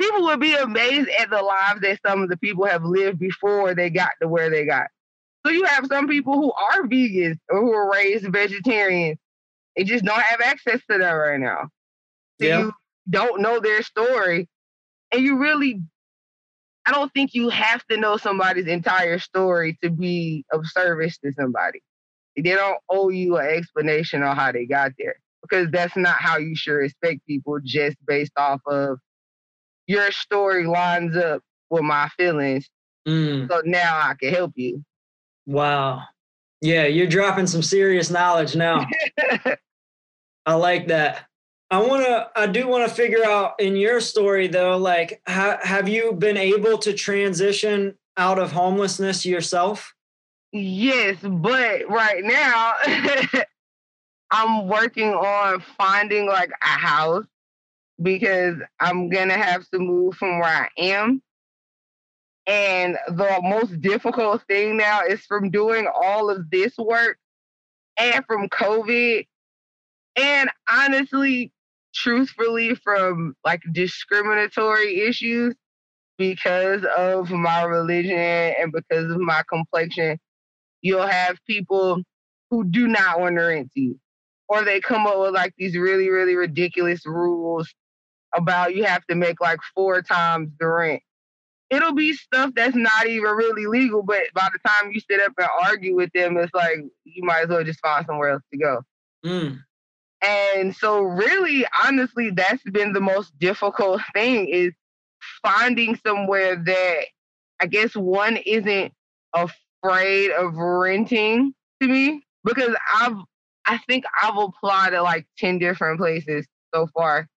[0.00, 3.74] people would be amazed at the lives that some of the people have lived before
[3.74, 4.86] they got to where they got.
[5.44, 9.18] So you have some people who are vegans or who are raised vegetarians.
[9.76, 11.68] They just don't have access to that right now.
[12.40, 12.58] So yeah.
[12.60, 12.72] you
[13.08, 14.48] don't know their story.
[15.12, 15.82] And you really
[16.86, 21.32] I don't think you have to know somebody's entire story to be of service to
[21.32, 21.82] somebody.
[22.36, 26.38] They don't owe you an explanation on how they got there because that's not how
[26.38, 28.98] you should respect people just based off of
[29.86, 32.68] your story lines up with my feelings.
[33.06, 33.48] Mm.
[33.48, 34.84] So now I can help you.
[35.46, 36.02] Wow.
[36.60, 38.86] Yeah, you're dropping some serious knowledge now.
[40.46, 41.26] I like that.
[41.70, 45.60] I want to I do want to figure out in your story though like ha-
[45.62, 49.94] have you been able to transition out of homelessness yourself?
[50.52, 52.74] Yes, but right now
[54.32, 57.24] I'm working on finding like a house
[58.02, 61.22] because I'm gonna have to move from where I am.
[62.46, 67.18] And the most difficult thing now is from doing all of this work
[67.98, 69.26] and from COVID.
[70.16, 71.52] And honestly,
[71.94, 75.54] truthfully, from like discriminatory issues
[76.18, 80.18] because of my religion and because of my complexion,
[80.82, 82.02] you'll have people
[82.50, 84.00] who do not want to rent to you.
[84.48, 87.72] Or they come up with like these really, really ridiculous rules
[88.34, 91.02] about you have to make like four times the rent.
[91.70, 95.32] It'll be stuff that's not even really legal, but by the time you sit up
[95.38, 98.58] and argue with them, it's like you might as well just find somewhere else to
[98.58, 98.82] go.
[99.24, 99.62] Mm.
[100.22, 104.72] And so, really, honestly, that's been the most difficult thing is
[105.42, 107.00] finding somewhere that
[107.60, 108.92] I guess one isn't
[109.34, 113.16] afraid of renting to me because I've
[113.66, 117.28] I think I've applied to like 10 different places so far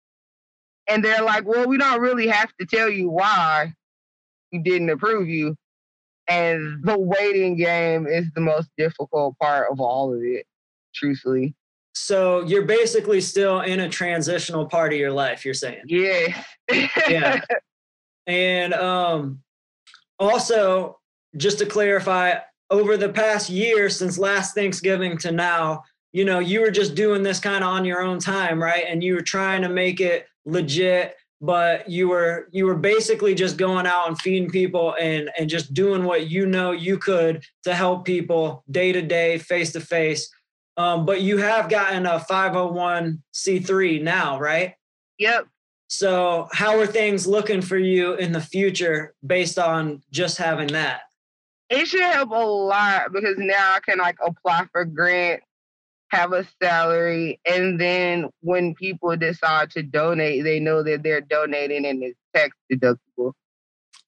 [0.88, 3.74] and they're like, well, we don't really have to tell you why
[4.52, 5.56] we didn't approve you.
[6.28, 10.46] And the waiting game is the most difficult part of all of it,
[10.96, 11.54] truthfully.
[11.96, 15.84] So you're basically still in a transitional part of your life, you're saying?
[15.88, 16.44] Yeah.
[17.10, 17.42] yeah.
[18.26, 19.44] And um,
[20.18, 20.98] also,
[21.36, 22.36] just to clarify,
[22.70, 27.22] over the past year since last Thanksgiving to now, you know, you were just doing
[27.22, 28.86] this kind of on your own time, right?
[28.88, 33.58] And you were trying to make it legit, but you were you were basically just
[33.58, 37.76] going out and feeding people and and just doing what you know you could to
[37.76, 40.30] help people day to day, face to face.
[40.78, 44.74] Um, but you have gotten a 501c3 now, right?
[45.20, 45.48] Yep.
[45.88, 51.02] So, how are things looking for you in the future based on just having that?
[51.70, 55.46] It should help a lot because now I can like apply for grants,
[56.14, 61.86] have a salary, and then when people decide to donate, they know that they're donating
[61.86, 63.34] and it's tax deductible.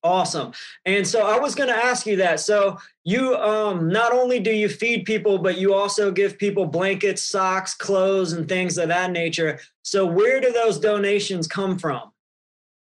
[0.04, 0.52] Awesome.
[0.86, 2.39] And so I was going to ask you that.
[2.39, 7.24] So you um not only do you feed people but you also give people blankets,
[7.24, 9.60] socks, clothes and things of that nature.
[9.82, 12.12] So where do those donations come from?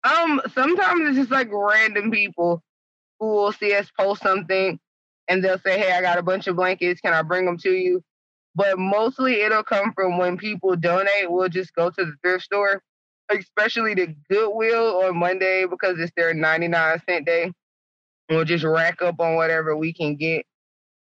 [0.04, 2.62] Um sometimes it's just like random people
[3.22, 4.78] who will see us post something
[5.30, 7.00] and they'll say, "Hey, I got a bunch of blankets.
[7.00, 8.04] Can I bring them to you?"
[8.56, 12.82] But mostly it'll come from when people donate, we'll just go to the thrift store
[13.32, 17.52] especially the Goodwill on Monday because it's their 99 cent day.
[18.30, 20.46] We'll just rack up on whatever we can get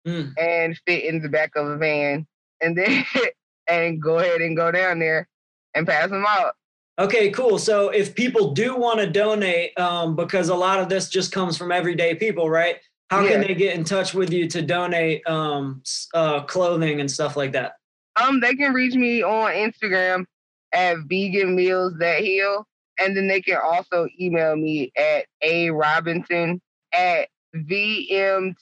[0.08, 0.34] mm.
[0.38, 2.26] and fit in the back of a van
[2.62, 3.06] and then
[3.68, 5.28] and go ahead and go down there
[5.76, 6.56] and pass them out.
[7.00, 7.58] Okay, cool.
[7.58, 11.58] So if people do want to donate, um, because a lot of this just comes
[11.58, 12.78] from everyday people, right?
[13.12, 13.32] How yeah.
[13.32, 17.52] can they get in touch with you to donate um, uh, clothing and stuff like
[17.52, 17.74] that?
[18.16, 20.24] Um, they can reach me on Instagram
[20.72, 22.66] at vegan meals that heal.
[22.98, 26.62] And then they can also email me at a robinson
[26.94, 28.56] at vmth.org.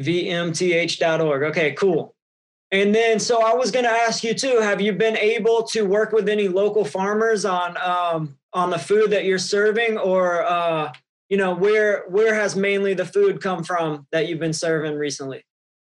[0.00, 1.42] vmth.org.
[1.42, 2.14] Okay, cool.
[2.72, 5.82] And then, so I was going to ask you too: Have you been able to
[5.82, 10.92] work with any local farmers on um, on the food that you're serving, or uh,
[11.30, 15.44] you know, where where has mainly the food come from that you've been serving recently?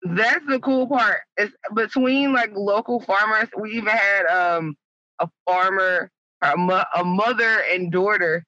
[0.03, 1.21] That's the cool part.
[1.37, 3.47] It's between like local farmers.
[3.57, 4.75] We even had um
[5.19, 8.43] a farmer, a, mo- a mother and daughter,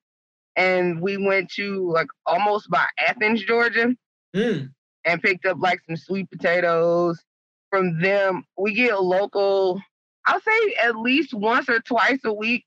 [0.57, 3.95] and we went to like almost by Athens, Georgia,
[4.35, 4.69] mm.
[5.05, 7.23] and picked up like some sweet potatoes
[7.69, 8.43] from them.
[8.57, 9.81] We get local.
[10.27, 12.65] I'll say at least once or twice a week.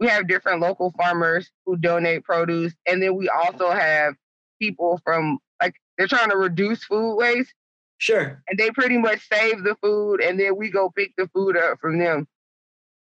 [0.00, 4.14] We have different local farmers who donate produce, and then we also have
[4.60, 7.52] people from like they're trying to reduce food waste.
[7.98, 8.42] Sure.
[8.48, 11.78] And they pretty much save the food and then we go pick the food up
[11.80, 12.26] from them.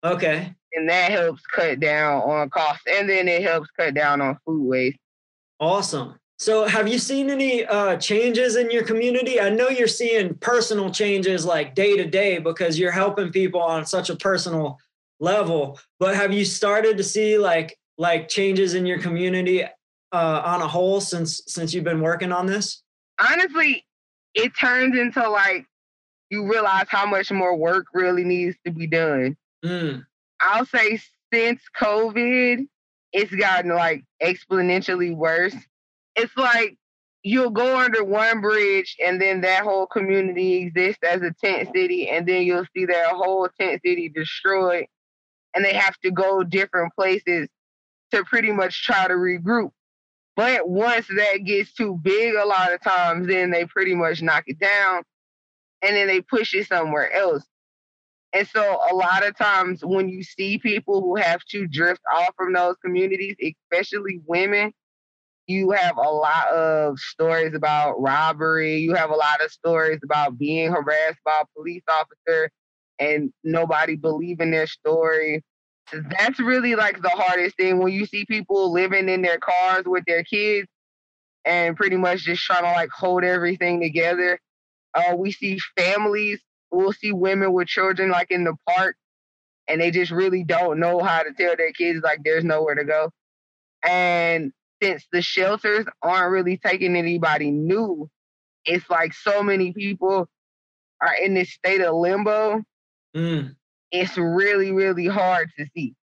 [0.05, 0.55] Okay.
[0.75, 2.85] And that helps cut down on costs.
[2.89, 4.99] And then it helps cut down on food waste.
[5.59, 6.15] Awesome.
[6.39, 9.41] So have you seen any uh, changes in your community?
[9.41, 13.87] I know you're seeing personal changes like day to day because you're helping people on
[13.87, 14.79] such a personal
[15.21, 15.79] level.
[15.99, 19.69] But have you started to see like like changes in your community uh,
[20.45, 22.83] on a whole since since you've been working on this?
[23.19, 23.85] Honestly,
[24.35, 25.67] it turns into like
[26.31, 29.37] you realize how much more work really needs to be done.
[29.65, 30.05] Mm.
[30.41, 31.01] I'll say
[31.33, 32.67] since COVID,
[33.13, 35.55] it's gotten like exponentially worse.
[36.17, 36.77] It's like
[37.23, 42.09] you'll go under one bridge and then that whole community exists as a tent city,
[42.09, 44.87] and then you'll see that whole tent city destroyed,
[45.57, 47.49] and they have to go different places
[48.13, 49.71] to pretty much try to regroup.
[50.37, 54.45] But once that gets too big, a lot of times, then they pretty much knock
[54.47, 55.03] it down
[55.83, 57.45] and then they push it somewhere else.
[58.35, 62.35] And so, a lot of times, when you see people who have to drift off
[62.37, 64.73] from those communities, especially women,
[65.47, 68.77] you have a lot of stories about robbery.
[68.79, 72.51] You have a lot of stories about being harassed by a police officer
[72.99, 75.43] and nobody believing their story
[75.93, 80.05] that's really like the hardest thing when you see people living in their cars with
[80.07, 80.69] their kids
[81.45, 84.41] and pretty much just trying to like hold everything together.
[84.95, 88.97] Uh, we see families, we'll see women with children like in the park
[89.69, 92.85] and they just really don't know how to tell their kids like there's nowhere to
[92.85, 93.11] go.
[93.85, 98.09] And since the shelters aren't really taking anybody new,
[98.65, 100.29] it's like so many people
[101.01, 102.63] are in this state of limbo.
[103.17, 103.57] Mm
[103.93, 105.95] it's really, really hard to see.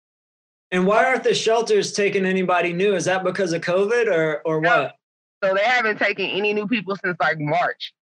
[0.72, 2.96] And why aren't the shelters taking anybody new?
[2.96, 4.84] Is that because of COVID or or no.
[4.84, 4.96] what?
[5.44, 7.94] So they haven't taken any new people since like March.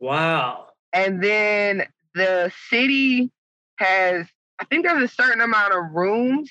[0.00, 0.66] Wow.
[0.92, 1.84] And then
[2.14, 3.30] the city
[3.76, 4.26] has,
[4.58, 6.50] I think there's a certain amount of rooms,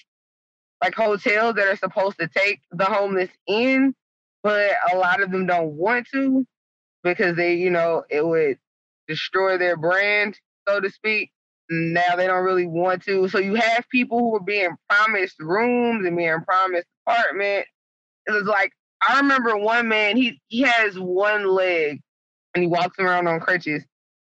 [0.82, 3.94] like hotels that are supposed to take the homeless in,
[4.42, 6.46] but a lot of them don't want to
[7.04, 8.58] because they, you know, it would
[9.08, 11.32] destroy their brand, so to speak
[11.70, 13.28] now they don't really want to.
[13.30, 17.68] So you have people who are being promised rooms and being promised apartment.
[18.28, 18.72] It was like
[19.08, 22.02] I remember one man, he he has one leg
[22.56, 23.84] and he walks around on crutches.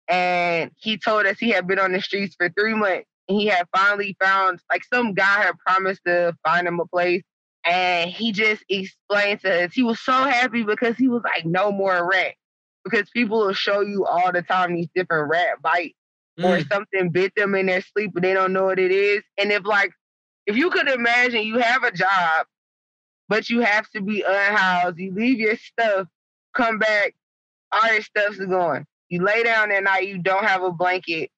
[0.08, 3.08] and he told us he had been on the streets for three months.
[3.30, 7.24] And he had finally found like some guy had promised to find him a place.
[7.66, 11.72] And he just explained to us he was so happy because he was like, no
[11.72, 12.36] more rat.
[12.86, 15.96] Because people will show you all the time these different rat bites
[16.40, 16.46] mm.
[16.46, 19.24] or something bit them in their sleep, but they don't know what it is.
[19.38, 19.92] And if like
[20.46, 22.46] if you could imagine you have a job,
[23.28, 26.08] but you have to be unhoused, you leave your stuff,
[26.56, 27.16] come back,
[27.72, 28.86] all your stuff's gone.
[29.10, 31.30] You lay down at night, you don't have a blanket,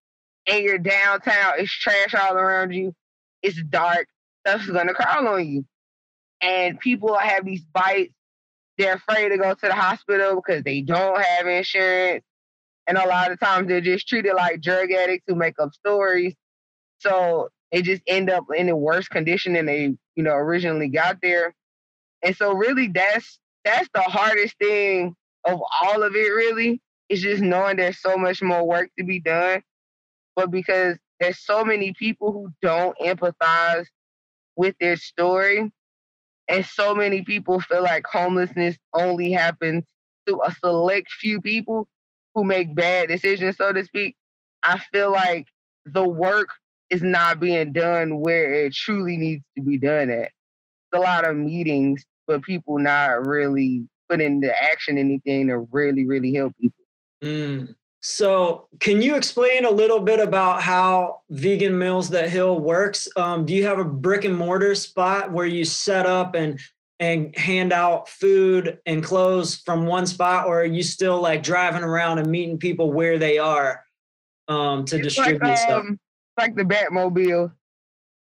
[0.47, 2.93] and you're downtown, it's trash all around you,
[3.41, 4.07] it's dark,
[4.45, 5.65] stuff's gonna crawl on you.
[6.41, 8.13] And people have these bites,
[8.77, 12.23] they're afraid to go to the hospital because they don't have insurance.
[12.87, 16.35] And a lot of times they're just treated like drug addicts who make up stories.
[16.99, 21.19] So they just end up in a worse condition than they, you know, originally got
[21.21, 21.53] there.
[22.23, 25.15] And so really that's that's the hardest thing
[25.45, 26.81] of all of it really.
[27.09, 29.61] Is just knowing there's so much more work to be done.
[30.35, 33.85] But because there's so many people who don't empathize
[34.55, 35.71] with their story.
[36.49, 39.83] And so many people feel like homelessness only happens
[40.27, 41.87] to a select few people
[42.33, 44.15] who make bad decisions, so to speak.
[44.63, 45.47] I feel like
[45.85, 46.49] the work
[46.89, 50.31] is not being done where it truly needs to be done at.
[50.31, 56.05] It's a lot of meetings, but people not really putting into action anything to really,
[56.05, 56.83] really help people.
[57.23, 57.75] Mm.
[58.05, 63.07] So, can you explain a little bit about how Vegan Meals That Heal works?
[63.15, 66.59] Um, do you have a brick and mortar spot where you set up and
[67.03, 71.83] and hand out food and clothes from one spot, or are you still like driving
[71.83, 73.83] around and meeting people where they are
[74.47, 75.81] um, to it's distribute like, stuff?
[75.81, 75.99] Um,
[76.39, 77.51] like the Batmobile.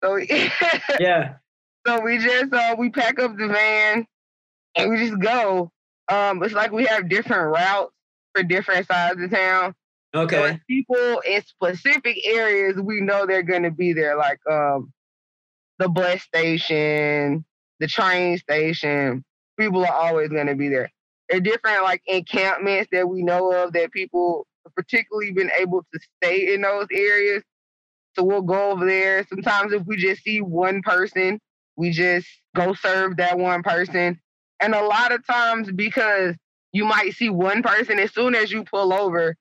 [0.04, 0.16] So
[1.00, 1.36] yeah.
[1.86, 4.06] So we just uh, we pack up the van
[4.76, 5.72] and we just go.
[6.08, 7.94] Um, it's like we have different routes
[8.34, 9.74] for different sides of town.
[10.14, 10.50] Okay.
[10.52, 14.92] So people in specific areas, we know they're gonna be there, like um,
[15.78, 17.46] the bus station,
[17.80, 19.24] the train station.
[19.58, 20.90] People are always gonna be there.
[21.28, 24.46] There are different like encampments that we know of that people
[24.76, 27.42] particularly been able to stay in those areas
[28.14, 29.26] so we'll go over there.
[29.28, 31.40] Sometimes if we just see one person,
[31.76, 34.20] we just go serve that one person.
[34.60, 36.36] And a lot of times because
[36.72, 39.36] you might see one person, as soon as you pull over,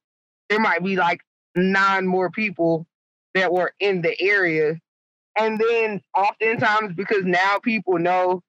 [0.49, 1.21] there might be like
[1.55, 2.87] nine more people
[3.35, 4.79] that were in the area.
[5.37, 8.41] And then oftentimes because now people know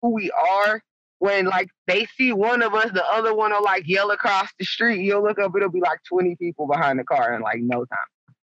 [0.00, 0.82] who we are,
[1.22, 4.64] when like they see one of us, the other one will like yell across the
[4.64, 5.04] street.
[5.04, 7.98] You'll look up, it'll be like 20 people behind the car in like no time.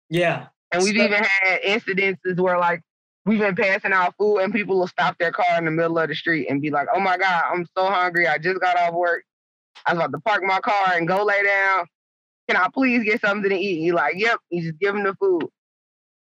[0.09, 0.47] Yeah.
[0.73, 2.81] And we've even had incidences where like
[3.25, 6.09] we've been passing out food and people will stop their car in the middle of
[6.09, 8.27] the street and be like, "Oh my god, I'm so hungry.
[8.27, 9.23] I just got off work.
[9.85, 11.85] I was about to park my car and go lay down.
[12.49, 15.15] Can I please get something to eat?" You like, "Yep." You just give them the
[15.15, 15.47] food.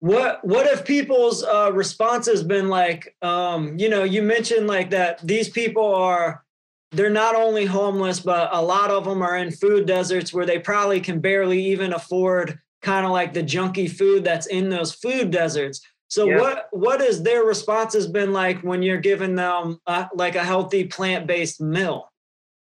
[0.04, 4.90] What What if people's uh, response has been like, um, you know, you mentioned like
[4.90, 6.44] that these people are
[6.90, 10.58] they're not only homeless, but a lot of them are in food deserts where they
[10.58, 15.30] probably can barely even afford kind of like the junky food that's in those food
[15.30, 15.80] deserts.
[16.08, 16.38] So yeah.
[16.38, 20.84] what what has their responses been like when you're giving them uh, like a healthy
[20.84, 22.12] plant-based meal?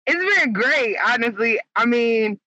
[0.06, 1.60] It's been great, honestly.
[1.76, 2.40] I mean,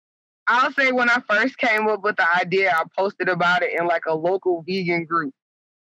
[0.49, 3.87] I'll say when I first came up with the idea, I posted about it in
[3.87, 5.35] like a local vegan group,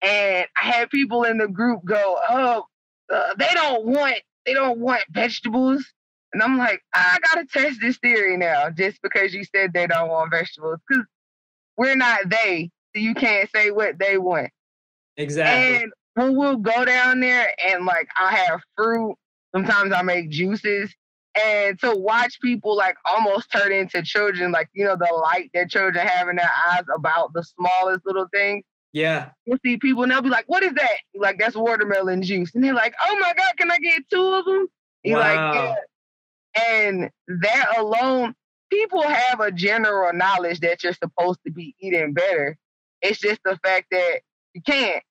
[0.01, 2.66] and I had people in the group go, "Oh,
[3.14, 5.86] uh, they don't want they don't want vegetables."
[6.34, 10.09] And I'm like, I gotta test this theory now, just because you said they don't
[10.09, 11.05] want vegetables, because
[11.78, 14.49] we're not they, so you can't say what they want.
[15.18, 15.84] Exactly.
[15.84, 19.16] And when we'll go down there and like I have fruit,
[19.53, 20.93] sometimes I make juices.
[21.36, 25.70] And to watch people like almost turn into children, like you know, the light that
[25.70, 28.64] children have in their eyes about the smallest little things.
[28.94, 29.32] Yeah.
[29.46, 30.98] You'll see people and they'll be like, What is that?
[31.16, 32.54] Like, that's watermelon juice.
[32.54, 34.68] And they're like, Oh my God, can I get two of them?
[35.04, 35.52] You're wow.
[35.52, 35.76] like, Yeah.
[36.80, 37.10] And
[37.42, 38.36] that alone,
[38.72, 42.56] people have a general knowledge that you're supposed to be eating better.
[43.02, 44.20] It's just the fact that
[44.54, 45.04] you can't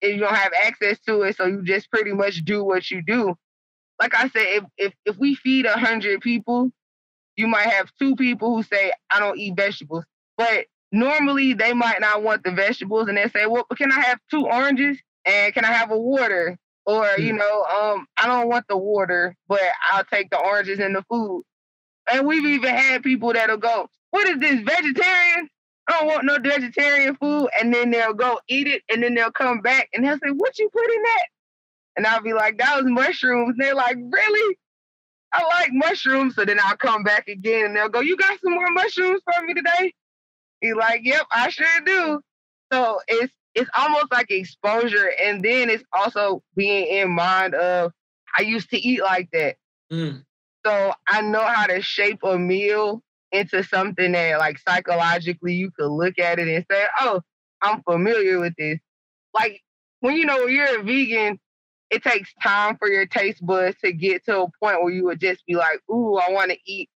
[0.00, 1.36] if you don't have access to it.
[1.36, 3.34] So you just pretty much do what you do.
[4.00, 6.70] Like I said, if if, if we feed a hundred people,
[7.36, 10.04] you might have two people who say, I don't eat vegetables.
[10.36, 14.18] But normally they might not want the vegetables and they say, Well, can I have
[14.30, 14.98] two oranges?
[15.24, 16.58] And can I have a water?
[16.84, 17.38] Or, you hmm.
[17.38, 21.44] know, um, I don't want the water, but I'll take the oranges and the food.
[22.10, 25.48] And we've even had people that'll go, What is this, vegetarian?
[25.88, 27.48] I don't want no vegetarian food.
[27.60, 30.58] And then they'll go eat it and then they'll come back and they'll say, What
[30.58, 31.26] you put in that?
[31.98, 33.50] And I'll be like, That was mushrooms.
[33.50, 34.58] And they're like, Really?
[35.34, 36.36] I like mushrooms.
[36.36, 39.44] So then I'll come back again and they'll go, You got some more mushrooms for
[39.44, 39.92] me today?
[40.60, 42.20] He's like, yep, I sure do.
[42.72, 47.92] So it's it's almost like exposure, and then it's also being in mind of
[48.36, 49.56] I used to eat like that.
[49.92, 50.24] Mm.
[50.66, 55.90] So I know how to shape a meal into something that like psychologically you could
[55.90, 57.20] look at it and say, oh,
[57.62, 58.78] I'm familiar with this.
[59.34, 59.60] Like
[60.00, 61.38] when you know you're a vegan,
[61.90, 65.20] it takes time for your taste buds to get to a point where you would
[65.20, 66.90] just be like, ooh, I want to eat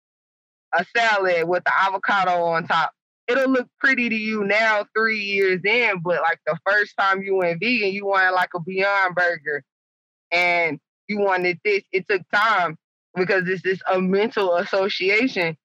[0.74, 2.92] a salad with the avocado on top.
[3.28, 7.36] It'll look pretty to you now, three years in, but like the first time you
[7.36, 9.62] went vegan, you wanted like a Beyond Burger
[10.32, 11.82] and you wanted this.
[11.92, 12.76] It took time
[13.14, 15.56] because it's just a mental association.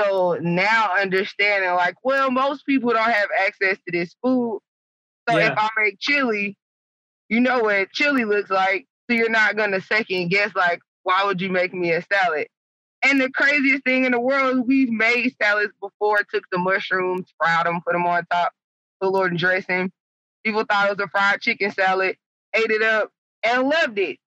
[0.00, 4.60] So now understanding, like, well, most people don't have access to this food.
[5.28, 5.52] So yeah.
[5.52, 6.56] if I make chili,
[7.28, 8.86] you know what chili looks like.
[9.08, 12.48] So you're not gonna second guess like, why would you make me a salad?
[13.04, 17.32] And the craziest thing in the world is we've made salads before, took the mushrooms,
[17.38, 18.52] fried them, put them on top,
[19.00, 19.92] put a little dressing.
[20.44, 22.16] People thought it was a fried chicken salad,
[22.54, 23.10] ate it up,
[23.44, 24.18] and loved it.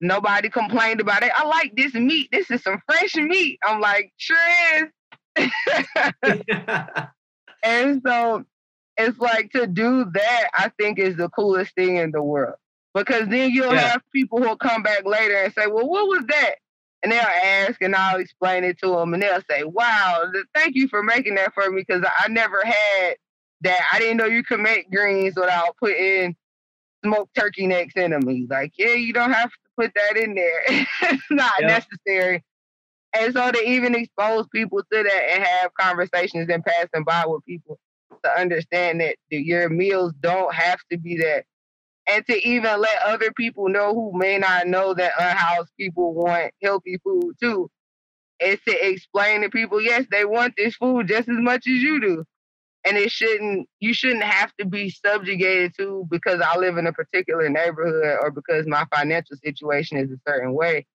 [0.00, 1.30] Nobody complained about it.
[1.34, 2.28] I like this meat.
[2.32, 3.58] This is some fresh meat.
[3.64, 4.36] I'm like, sure
[5.36, 5.50] is.
[7.62, 8.44] and so
[9.00, 12.56] it's like to do that, I think is the coolest thing in the world.
[12.94, 13.90] Because then you'll yeah.
[13.90, 16.56] have people who'll come back later and say, Well, what was that?
[17.02, 20.24] And they'll ask and I'll explain it to them and they'll say, Wow,
[20.54, 23.16] thank you for making that for me because I never had
[23.62, 23.80] that.
[23.92, 26.36] I didn't know you could make greens without putting
[27.04, 28.26] smoked turkey necks in them.
[28.28, 30.62] He's like, Yeah, you don't have to put that in there.
[30.68, 31.86] it's not yep.
[31.88, 32.42] necessary.
[33.16, 37.44] And so to even expose people to that and have conversations and passing by with
[37.44, 37.78] people
[38.24, 41.44] to understand that your meals don't have to be that.
[42.08, 46.52] And to even let other people know who may not know that unhoused people want
[46.62, 47.70] healthy food too.
[48.40, 52.00] Is to explain to people, yes, they want this food just as much as you
[52.00, 52.24] do.
[52.86, 56.92] And it shouldn't you shouldn't have to be subjugated to because I live in a
[56.92, 60.86] particular neighborhood or because my financial situation is a certain way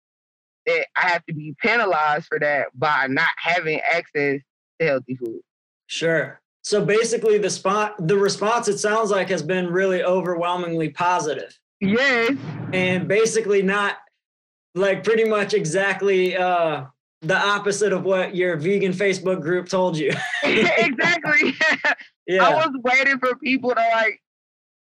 [0.66, 4.41] that I have to be penalized for that by not having access
[4.81, 5.41] to healthy food.
[5.87, 6.41] Sure.
[6.65, 11.57] So basically, the spot, the response it sounds like has been really overwhelmingly positive.
[11.81, 12.39] Yes.
[12.73, 13.97] And basically, not
[14.75, 16.87] like pretty much exactly uh,
[17.21, 20.11] the opposite of what your vegan Facebook group told you.
[20.43, 21.55] exactly.
[22.27, 22.45] yeah.
[22.45, 24.23] I was waiting for people to like,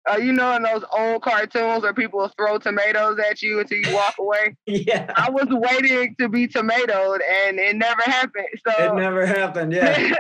[0.09, 3.95] uh, you know, in those old cartoons where people throw tomatoes at you until you
[3.95, 4.55] walk away.
[4.67, 5.13] yeah.
[5.17, 8.47] I was waiting to be tomatoed, and it never happened.
[8.65, 9.73] So it never happened.
[9.73, 10.15] Yeah.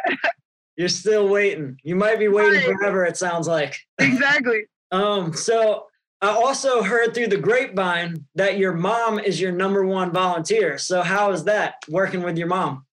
[0.77, 1.79] You're still waiting.
[1.83, 2.77] You might be waiting right.
[2.77, 3.77] forever, it sounds like.
[3.99, 4.65] Exactly.
[4.91, 5.87] um, so
[6.21, 10.79] I also heard through the grapevine that your mom is your number one volunteer.
[10.79, 12.87] So how is that working with your mom?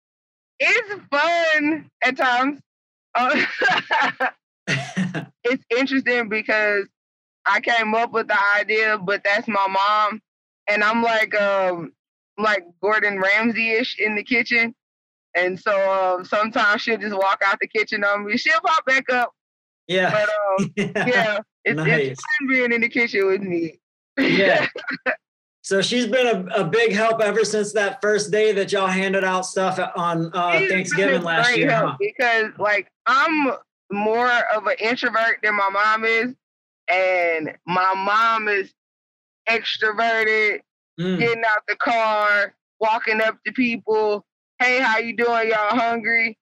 [0.58, 2.60] It's fun at times.
[3.14, 3.44] Uh,
[5.44, 6.86] it's interesting because
[7.46, 10.20] I came up with the idea, but that's my mom.
[10.68, 11.92] And I'm like um
[12.38, 14.74] like Gordon Ramsay ish in the kitchen.
[15.36, 18.36] And so um, sometimes she'll just walk out the kitchen on me.
[18.36, 19.32] She'll pop back up.
[19.86, 20.10] Yeah.
[20.10, 22.08] But um, yeah, it's, nice.
[22.08, 23.80] it's fun being in the kitchen with me.
[24.18, 24.66] yeah.
[25.62, 29.24] So she's been a, a big help ever since that first day that y'all handed
[29.24, 31.70] out stuff on uh, Thanksgiving last year.
[31.70, 31.96] Huh?
[32.00, 33.52] Because like I'm
[33.92, 36.34] more of an introvert than my mom is,
[36.88, 38.72] and my mom is
[39.48, 40.60] extroverted,
[40.98, 41.18] mm.
[41.18, 44.24] getting out the car, walking up to people,
[44.60, 45.48] hey, how you doing?
[45.48, 46.38] Y'all hungry?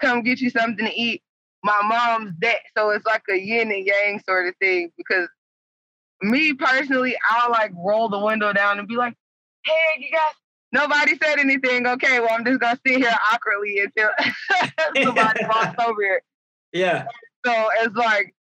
[0.00, 1.22] Come get you something to eat.
[1.62, 2.58] My mom's that.
[2.76, 5.28] So it's like a yin and yang sort of thing because
[6.22, 9.14] me personally, I'll like roll the window down and be like,
[9.64, 10.32] hey, you guys,
[10.72, 11.86] nobody said anything.
[11.86, 14.10] Okay, well, I'm just going to sit here awkwardly until
[15.04, 16.22] somebody walks over here.
[16.72, 17.04] Yeah.
[17.44, 18.34] So it's like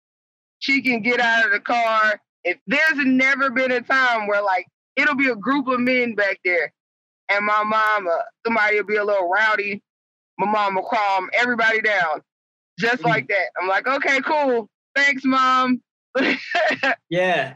[0.59, 2.21] she can get out of the car.
[2.43, 6.39] If there's never been a time where like it'll be a group of men back
[6.45, 6.73] there
[7.29, 9.81] and my mama, somebody will be a little rowdy.
[10.37, 12.21] My mom will calm everybody down
[12.79, 13.05] just mm.
[13.05, 13.47] like that.
[13.59, 14.69] I'm like, okay, cool.
[14.95, 15.81] Thanks, mom.
[17.09, 17.55] yeah.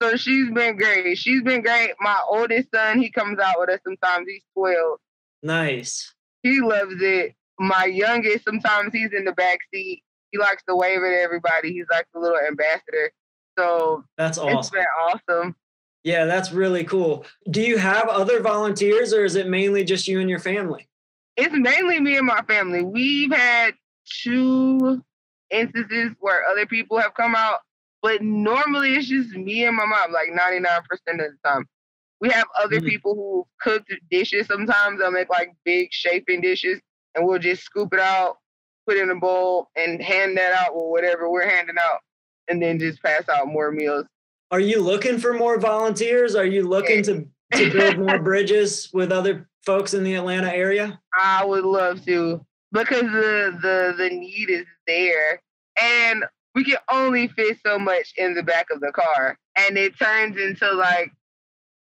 [0.00, 1.18] So she's been great.
[1.18, 1.92] She's been great.
[2.00, 4.26] My oldest son, he comes out with us sometimes.
[4.28, 4.98] He's 12.
[5.42, 6.14] Nice.
[6.42, 7.34] He loves it.
[7.58, 10.02] My youngest, sometimes he's in the back seat.
[10.30, 11.72] He likes to wave at everybody.
[11.72, 13.10] He's like the little ambassador.
[13.58, 14.58] So that's awesome.
[14.58, 15.56] It's been awesome.
[16.04, 17.24] Yeah, that's really cool.
[17.50, 20.88] Do you have other volunteers or is it mainly just you and your family?
[21.36, 22.82] It's mainly me and my family.
[22.82, 23.74] We've had
[24.22, 25.02] two
[25.50, 27.60] instances where other people have come out,
[28.02, 31.66] but normally it's just me and my mom, like 99% of the time.
[32.20, 32.86] We have other mm-hmm.
[32.86, 34.98] people who cook dishes sometimes.
[34.98, 36.80] They'll make like big shaping dishes
[37.14, 38.38] and we'll just scoop it out,
[38.86, 42.00] put it in a bowl, and hand that out or whatever we're handing out,
[42.48, 44.06] and then just pass out more meals.
[44.50, 46.34] Are you looking for more volunteers?
[46.34, 50.98] Are you looking to, to build more bridges with other folks in the Atlanta area?
[51.18, 55.42] I would love to because the the the need is there,
[55.80, 56.24] and
[56.54, 60.38] we can only fit so much in the back of the car, and it turns
[60.38, 61.12] into like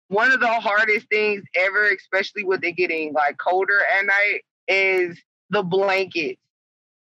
[0.08, 5.16] one of the hardest things ever, especially with it getting like colder at night, is
[5.50, 6.40] the blankets.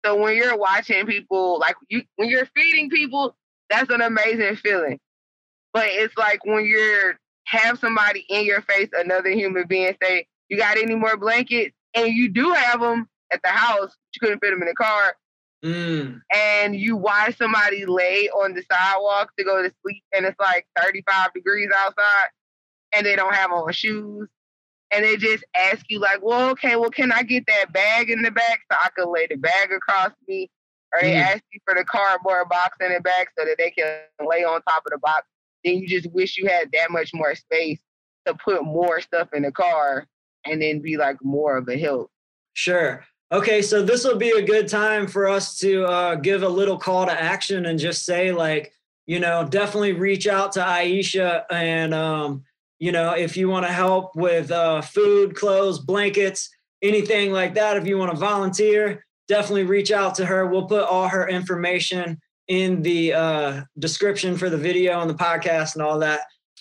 [0.05, 3.35] So when you're watching people, like you, when you're feeding people,
[3.71, 5.01] that's an amazing feeling.
[5.77, 10.57] But it's like when you're have somebody in your face, another human being say, "You
[10.57, 14.53] got any more blankets?" and you do have them at the house, you couldn't fit
[14.53, 15.17] them in the car.
[15.63, 16.21] Mm.
[16.35, 20.67] And you watch somebody lay on the sidewalk to go to sleep, and it's like
[20.81, 22.29] 35 degrees outside
[22.95, 24.29] and they don't have on shoes.
[24.91, 28.23] And they just ask you, like, well, okay, well, can I get that bag in
[28.23, 30.49] the back so I can lay the bag across me?
[30.95, 31.23] Or they mm.
[31.23, 34.63] ask you for the cardboard box in the back so that they can lay on
[34.63, 35.27] top of the box.
[35.67, 37.81] Then you just wish you had that much more space
[38.25, 40.07] to put more stuff in the car
[40.47, 42.11] and then be like more of a help.
[42.55, 43.05] Sure.
[43.33, 46.79] Okay, so this will be a good time for us to uh, give a little
[46.79, 48.73] call to action and just say, like,
[49.07, 52.45] you know, definitely reach out to Aisha and um,
[52.79, 56.51] you know, if you want to help with uh, food, clothes, blankets,
[56.83, 60.47] anything like that, if you want to volunteer, definitely reach out to her.
[60.47, 65.75] We'll put all her information in the uh, description for the video and the podcast
[65.75, 66.21] and all that.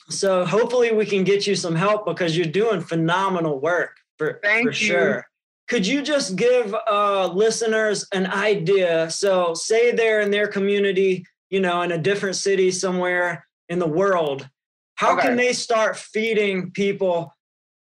[0.09, 4.65] So hopefully we can get you some help because you're doing phenomenal work for, Thank
[4.65, 4.88] for you.
[4.88, 5.27] sure.
[5.67, 9.09] Could you just give uh, listeners an idea?
[9.09, 13.88] So say they're in their community, you know, in a different city somewhere in the
[13.88, 14.47] world
[14.95, 15.27] how okay.
[15.27, 17.33] can they start feeding people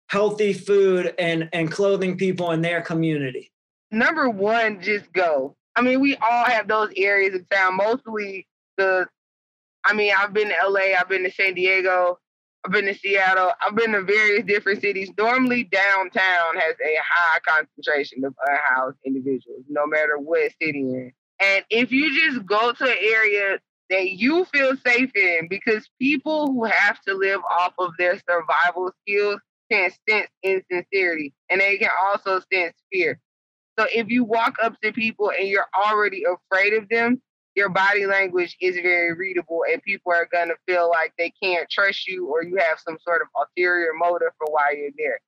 [0.07, 3.51] healthy food and, and clothing people in their community?
[3.91, 5.55] Number one, just go.
[5.75, 7.77] I mean, we all have those areas of town.
[7.77, 8.47] Mostly
[8.77, 9.07] the,
[9.85, 12.17] I mean, I've been to LA, I've been to San Diego,
[12.65, 15.11] I've been to Seattle, I've been to various different cities.
[15.17, 21.11] Normally, downtown has a high concentration of unhoused individuals, no matter what city in.
[21.39, 23.59] And if you just go to an area
[23.89, 28.91] that you feel safe in because people who have to live off of their survival
[29.01, 29.39] skills
[29.71, 33.19] can sense insincerity and they can also sense fear.
[33.77, 37.21] So if you walk up to people and you're already afraid of them,
[37.55, 41.69] your body language is very readable and people are going to feel like they can't
[41.69, 45.19] trust you or you have some sort of ulterior motive for why you're there.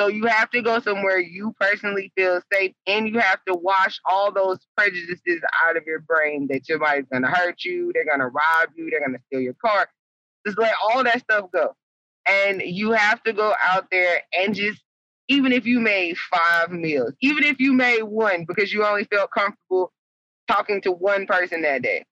[0.00, 4.00] So you have to go somewhere you personally feel safe and you have to wash
[4.04, 8.70] all those prejudices out of your brain that somebody's gonna hurt you, they're gonna rob
[8.74, 9.88] you, they're gonna steal your car.
[10.46, 11.76] Just let all that stuff go.
[12.26, 14.82] And you have to go out there and just
[15.32, 19.30] even if you made five meals, even if you made one because you only felt
[19.30, 19.90] comfortable
[20.46, 22.04] talking to one person that day.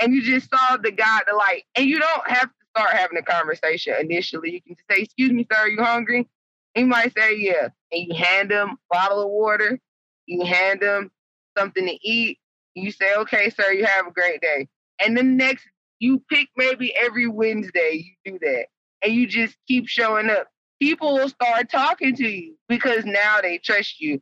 [0.00, 1.62] And you just saw the guy the light.
[1.76, 4.54] And you don't have to start having a conversation initially.
[4.54, 6.28] You can just say, Excuse me, sir, are you hungry?
[6.74, 7.68] He might say, yeah.
[7.92, 9.78] And you hand him a bottle of water,
[10.26, 11.12] you hand him
[11.56, 12.38] something to eat,
[12.74, 14.66] you say, okay, sir, you have a great day.
[15.00, 15.64] And the next,
[16.00, 18.66] you pick maybe every Wednesday, you do that.
[19.02, 20.48] And you just keep showing up.
[20.84, 24.20] People will start talking to you because now they trust you.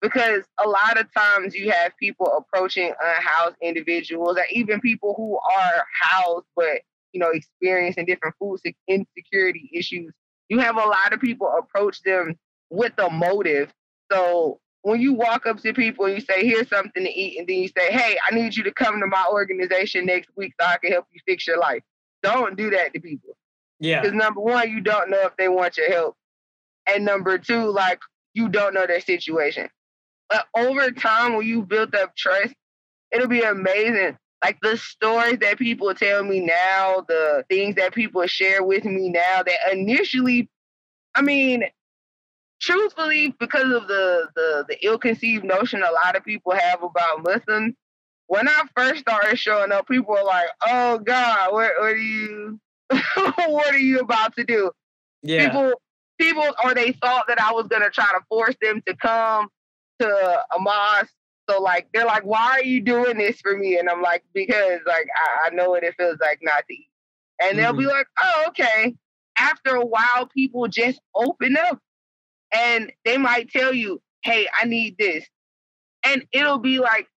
[0.00, 5.38] Because a lot of times you have people approaching unhoused individuals, or even people who
[5.38, 10.12] are housed but you know experiencing different food insecurity issues
[10.48, 12.34] you have a lot of people approach them
[12.70, 13.72] with a motive.
[14.12, 17.48] So when you walk up to people and you say, here's something to eat, and
[17.48, 20.66] then you say, hey, I need you to come to my organization next week so
[20.66, 21.82] I can help you fix your life.
[22.22, 23.36] Don't do that to people.
[23.80, 24.00] Yeah.
[24.00, 26.16] Because number one, you don't know if they want your help.
[26.86, 28.00] And number two, like
[28.34, 29.68] you don't know their situation.
[30.28, 32.54] But over time, when you build up trust,
[33.12, 38.26] it'll be amazing like the stories that people tell me now, the things that people
[38.26, 40.50] share with me now that initially,
[41.14, 41.64] I mean,
[42.60, 47.74] truthfully, because of the, the, the ill-conceived notion a lot of people have about Muslims,
[48.26, 52.60] when I first started showing up, people were like, "Oh God, what, what are you,
[53.46, 54.70] what are you about to do?"
[55.22, 55.46] Yeah.
[55.46, 55.72] People,
[56.20, 59.48] people, or they thought that I was gonna try to force them to come
[60.00, 61.14] to a mosque
[61.48, 63.78] so like they're like, why are you doing this for me?
[63.78, 66.88] And I'm like, because like I, I know what it feels like not to eat.
[67.42, 67.80] And they'll mm-hmm.
[67.80, 68.94] be like, oh, okay.
[69.38, 71.78] After a while, people just open up
[72.52, 75.24] and they might tell you, hey, I need this.
[76.06, 77.08] And it'll be like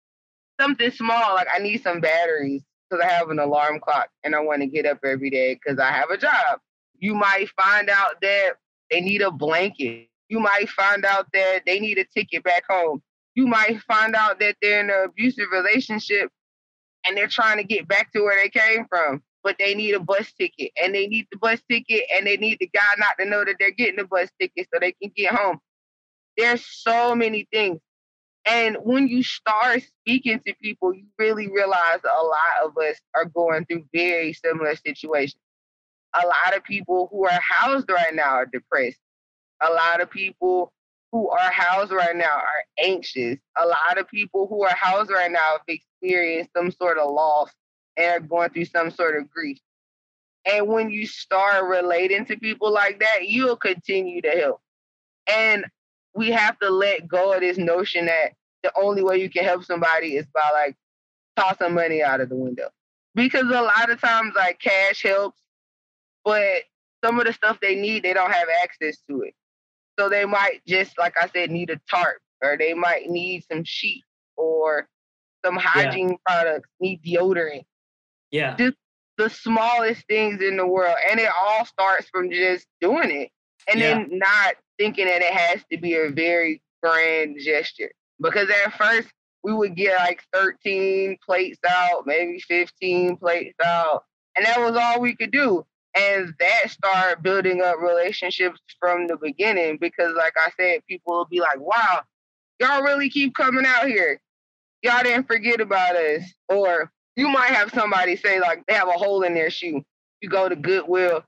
[0.60, 4.40] something small, like I need some batteries because I have an alarm clock and I
[4.40, 6.60] want to get up every day because I have a job.
[7.00, 8.54] You might find out that
[8.90, 10.10] they need a blanket.
[10.30, 13.02] You might find out that they need a ticket back home
[13.38, 16.32] you might find out that they're in an abusive relationship
[17.06, 20.00] and they're trying to get back to where they came from, but they need a
[20.00, 23.30] bus ticket and they need the bus ticket and they need the guy not to
[23.30, 25.60] know that they're getting the bus ticket so they can get home.
[26.36, 27.78] There's so many things.
[28.48, 33.26] And when you start speaking to people, you really realize a lot of us are
[33.26, 35.42] going through very similar situations.
[36.14, 39.00] A lot of people who are housed right now are depressed.
[39.62, 40.72] A lot of people
[41.12, 43.38] who are housed right now are anxious.
[43.58, 47.52] A lot of people who are housed right now have experienced some sort of loss
[47.98, 49.58] and are going through some sort of grief.
[50.50, 54.62] And when you start relating to people like that, you'll continue to help.
[55.28, 55.66] And
[56.16, 58.34] we have to let go of this notion that
[58.64, 60.76] the only way you can help somebody is by like
[61.36, 62.70] tossing money out of the window.
[63.16, 65.40] Because a lot of times like cash helps,
[66.24, 66.64] but
[67.04, 69.34] some of the stuff they need, they don't have access to it.
[70.00, 73.64] So they might just, like I said, need a tarp, or they might need some
[73.64, 74.04] sheet
[74.36, 74.88] or
[75.44, 76.16] some hygiene yeah.
[76.26, 77.66] products, need deodorant.
[78.32, 78.56] Yeah.
[78.58, 78.78] Just
[79.18, 80.96] the smallest things in the world.
[81.10, 83.32] And it all starts from just doing it.
[83.68, 83.94] And yeah.
[83.96, 87.92] then not thinking that it has to be a very grand gesture.
[88.20, 89.10] Because at first
[89.44, 94.04] we would get like 13 plates out, maybe 15 plates out.
[94.36, 95.66] And that was all we could do.
[95.98, 101.26] And that started building up relationships from the beginning because, like I said, people will
[101.26, 102.02] be like, wow,
[102.60, 104.20] y'all really keep coming out here.
[104.84, 106.24] Y'all didn't forget about us.
[106.50, 109.84] Or you might have somebody say, like, they have a hole in their shoe.
[110.22, 111.24] You go to Goodwill,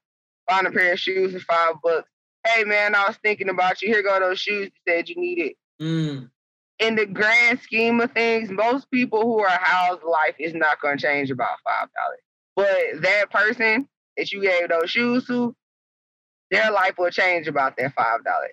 [0.48, 2.10] find a pair of shoes for five bucks.
[2.46, 3.88] Hey, man, I was thinking about you.
[3.88, 4.66] Here go those shoes.
[4.68, 5.56] You said you need it.
[5.82, 6.30] Mm.
[6.80, 10.98] In the grand scheme of things, most people who are housed, life is not going
[10.98, 11.88] to change about $5.
[12.56, 15.56] But that person, that you gave those shoes to,
[16.52, 18.52] their life will change about that five dollars.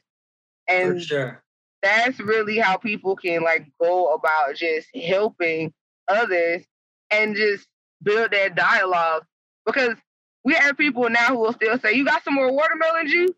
[0.68, 1.42] And sure.
[1.82, 5.72] that's really how people can like go about just helping
[6.08, 6.62] others
[7.10, 7.66] and just
[8.02, 9.24] build that dialogue.
[9.64, 9.96] Because
[10.44, 13.32] we have people now who will still say, You got some more watermelon juice?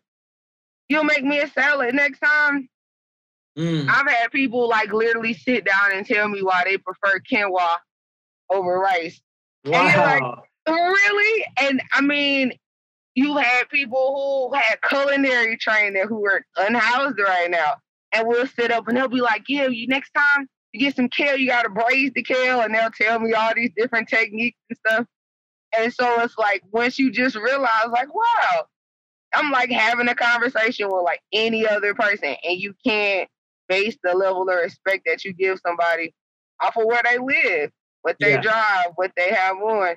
[0.89, 2.69] You'll make me a salad next time.
[3.59, 3.89] Mm.
[3.89, 7.75] I've had people like literally sit down and tell me why they prefer quinoa
[8.49, 9.19] over rice.
[9.65, 9.85] Wow.
[9.85, 11.45] And like, Really?
[11.57, 12.53] And I mean,
[13.15, 17.75] you had people who had culinary training who are unhoused right now.
[18.13, 21.09] And we'll sit up and they'll be like, yeah, you next time you get some
[21.09, 24.77] kale, you gotta braise the kale, and they'll tell me all these different techniques and
[24.77, 25.05] stuff.
[25.77, 28.65] And so it's like once you just realize, like, wow,
[29.33, 33.29] I'm like having a conversation with like any other person, and you can't
[33.69, 36.13] base the level of respect that you give somebody
[36.61, 38.41] off of where they live, what they yeah.
[38.41, 39.95] drive, what they have on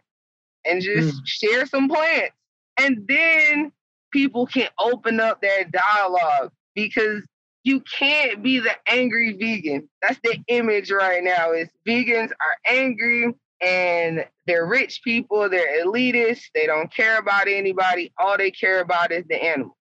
[0.65, 1.21] and just mm.
[1.25, 2.35] share some plants.
[2.79, 3.73] And then
[4.13, 7.23] people can open up their dialogue because
[7.65, 9.89] you can't be the angry vegan.
[10.01, 16.47] That's the image right now is vegans are angry and they're rich people, they're elitists,
[16.55, 18.13] they don't care about anybody.
[18.19, 19.77] All they care about is the animal.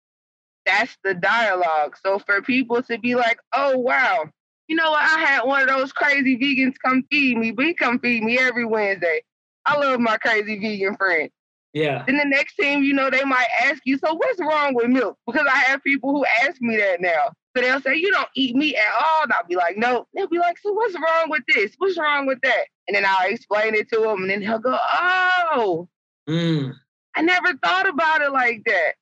[0.66, 1.98] That's the dialogue.
[2.04, 4.26] So for people to be like, oh wow,
[4.68, 5.04] you know what?
[5.04, 7.52] I had one of those crazy vegans come feed me.
[7.52, 9.22] We come feed me every Wednesday.
[9.66, 11.30] I love my crazy vegan friend.
[11.74, 12.04] Yeah.
[12.06, 15.18] Then the next thing you know, they might ask you, so what's wrong with milk?
[15.26, 17.32] Because I have people who ask me that now.
[17.56, 19.24] So they'll say, you don't eat meat at all.
[19.24, 20.08] And I'll be like, no.
[20.14, 21.74] They'll be like, so what's wrong with this?
[21.78, 22.66] What's wrong with that?
[22.88, 24.22] And then I'll explain it to them.
[24.22, 25.88] And then he'll go, oh,
[26.30, 26.74] mm.
[27.16, 28.94] I never thought about it like that.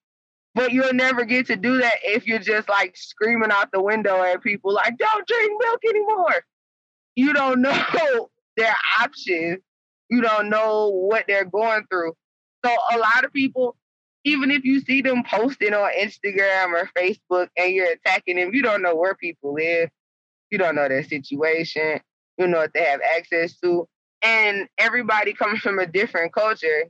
[0.59, 4.21] But you'll never get to do that if you're just like screaming out the window
[4.23, 6.35] at people like, don't drink milk anymore.
[7.15, 9.59] You don't know their options
[10.09, 12.13] you don't know what they're going through.
[12.65, 13.77] So a lot of people,
[14.25, 18.61] even if you see them posting on Instagram or Facebook and you're attacking them, you
[18.61, 19.89] don't know where people live.
[20.49, 22.01] You don't know their situation.
[22.37, 23.87] You know what they have access to.
[24.21, 26.85] And everybody comes from a different culture.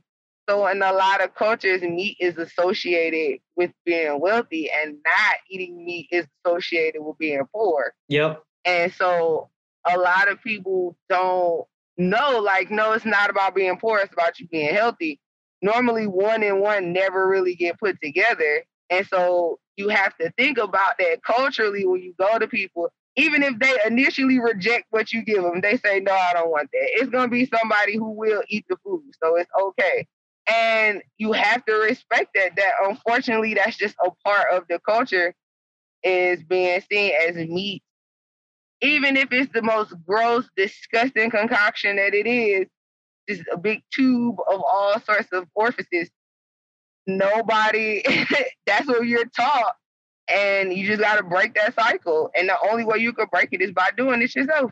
[0.50, 5.84] So in a lot of cultures, meat is associated with being wealthy and not eating
[5.84, 7.94] meat is associated with being poor.
[8.08, 8.42] Yep.
[8.64, 9.48] And so
[9.88, 11.66] a lot of people don't
[11.98, 15.20] know, like, no, it's not about being poor, it's about you being healthy.
[15.62, 18.64] Normally, one and one never really get put together.
[18.90, 22.88] And so you have to think about that culturally when you go to people.
[23.14, 26.70] Even if they initially reject what you give them, they say, No, I don't want
[26.72, 26.88] that.
[26.94, 29.04] It's going to be somebody who will eat the food.
[29.22, 30.08] So it's okay.
[30.50, 32.56] And you have to respect that.
[32.56, 35.34] That unfortunately, that's just a part of the culture
[36.02, 37.82] is being seen as meat
[38.82, 42.66] even if it's the most gross, disgusting concoction that it is,
[43.28, 46.10] just a big tube of all sorts of orifices.
[47.06, 48.02] Nobody,
[48.66, 49.74] that's what you're taught.
[50.28, 52.30] and you just got to break that cycle.
[52.36, 54.70] And the only way you could break it is by doing it yourself.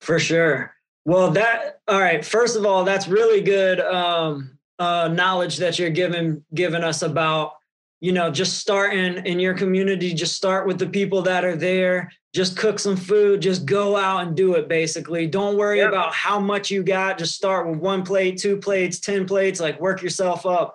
[0.00, 0.74] For sure.
[1.04, 2.24] Well, that all right.
[2.24, 7.52] First of all, that's really good um, uh, knowledge that you're giving giving us about
[8.00, 10.14] you know just starting in your community.
[10.14, 12.10] Just start with the people that are there.
[12.34, 13.42] Just cook some food.
[13.42, 14.68] Just go out and do it.
[14.68, 15.90] Basically, don't worry yep.
[15.90, 17.18] about how much you got.
[17.18, 19.60] Just start with one plate, two plates, ten plates.
[19.60, 20.74] Like work yourself up.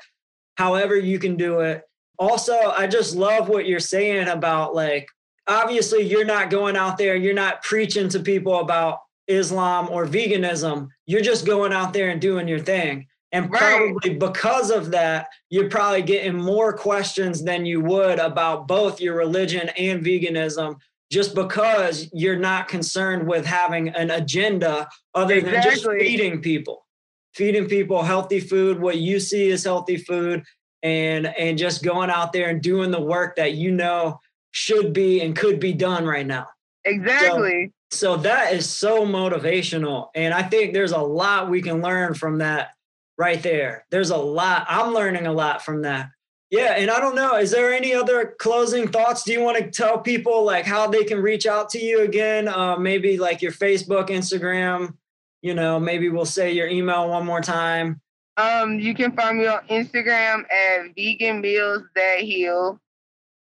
[0.56, 1.82] However you can do it.
[2.18, 5.10] Also, I just love what you're saying about like
[5.48, 7.16] obviously you're not going out there.
[7.16, 10.90] You're not preaching to people about Islam or veganism.
[11.06, 13.08] You're just going out there and doing your thing.
[13.36, 14.20] And probably right.
[14.20, 19.70] because of that, you're probably getting more questions than you would about both your religion
[19.78, 20.78] and veganism,
[21.12, 25.52] just because you're not concerned with having an agenda other exactly.
[25.52, 26.86] than just feeding people,
[27.34, 30.42] feeding people healthy food, what you see is healthy food,
[30.82, 34.18] and and just going out there and doing the work that you know
[34.52, 36.48] should be and could be done right now.
[36.86, 37.74] Exactly.
[37.92, 40.08] So, so that is so motivational.
[40.16, 42.70] And I think there's a lot we can learn from that
[43.18, 43.86] right there.
[43.92, 44.66] There's a lot.
[44.68, 46.10] I'm learning a lot from that.
[46.52, 46.74] Yeah.
[46.74, 49.24] And I don't know, is there any other closing thoughts?
[49.24, 52.48] Do you want to tell people like how they can reach out to you again?
[52.48, 54.94] Uh, maybe like your Facebook, Instagram,
[55.42, 58.00] you know, maybe we'll say your email one more time.
[58.38, 62.80] Um, you can find me on Instagram at vegan meals that heal.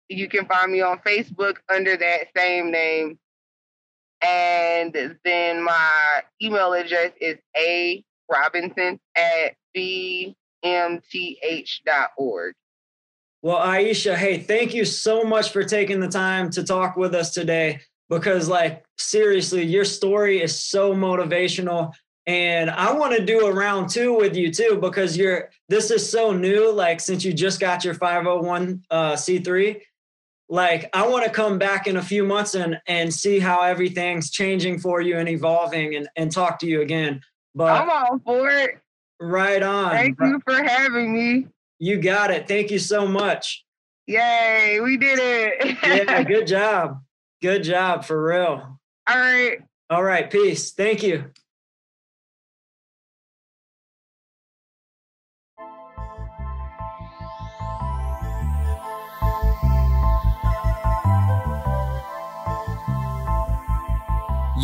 [0.07, 3.19] You can find me on Facebook under that same name.
[4.21, 10.33] And then my email address is a robinson at vmth.org.
[13.43, 17.33] Well, Aisha, hey, thank you so much for taking the time to talk with us
[17.33, 21.93] today because, like, seriously, your story is so motivational.
[22.25, 26.09] And I want to do a round two with you too because you're this is
[26.09, 26.71] so new.
[26.71, 29.81] Like, since you just got your 501 uh, C3,
[30.49, 34.31] like I want to come back in a few months and and see how everything's
[34.31, 37.21] changing for you and evolving and and talk to you again.
[37.57, 38.77] But I'm all for it.
[39.19, 39.89] Right on.
[39.89, 41.47] Thank you for having me.
[41.79, 42.47] You got it.
[42.47, 43.65] Thank you so much.
[44.05, 45.77] Yay, we did it.
[45.83, 47.01] yeah, good job.
[47.41, 48.79] Good job for real.
[49.09, 49.57] All right.
[49.89, 50.71] All right, peace.
[50.71, 51.31] Thank you.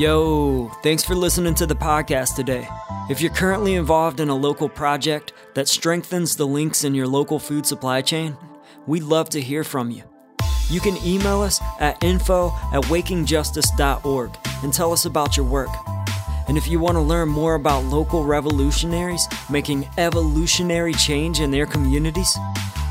[0.03, 2.67] Yo, thanks for listening to the podcast today.
[3.09, 7.39] If you're currently involved in a local project that strengthens the links in your local
[7.39, 8.35] food supply chain,
[8.85, 10.03] we'd love to hear from you.
[10.69, 15.69] You can email us at info at wakingjustice.org and tell us about your work.
[16.49, 21.65] And if you want to learn more about local revolutionaries making evolutionary change in their
[21.65, 22.37] communities,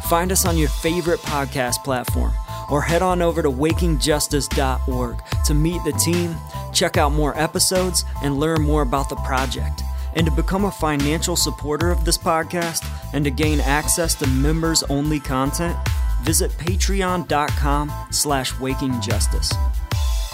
[0.09, 2.33] find us on your favorite podcast platform
[2.71, 6.35] or head on over to wakingjustice.org to meet the team,
[6.73, 9.83] check out more episodes, and learn more about the project.
[10.15, 15.21] And to become a financial supporter of this podcast and to gain access to members-only
[15.21, 15.77] content,
[16.23, 19.55] visit patreon.com slash wakingjustice.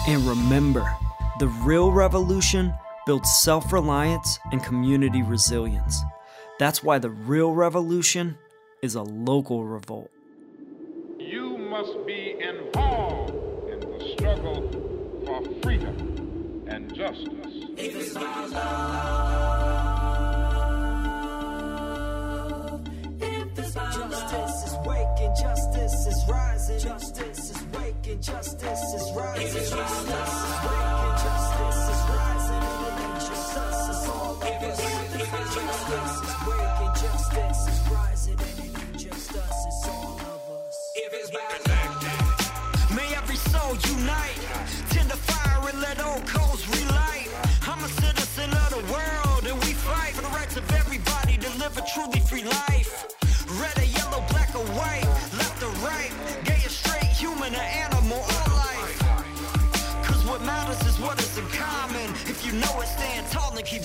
[0.07, 0.95] And remember,
[1.39, 2.73] the real revolution
[3.05, 6.01] builds self-reliance and community resilience.
[6.59, 8.37] That's why the real revolution
[8.81, 10.11] is a local revolt
[11.17, 13.33] You must be involved
[13.69, 14.69] in the struggle
[15.25, 16.18] for freedom
[16.69, 17.27] and justice.
[17.77, 18.69] If it's about love,
[23.19, 29.47] if it's about justice is waking, justice is rising, justice is waking, justice is rising,
[29.47, 32.63] if it's about love, justice is rising,
[33.27, 34.79] justice is all if it's,
[35.55, 40.77] justice is waking, justice is rising, and it justice is all of us.
[40.95, 41.69] If it's about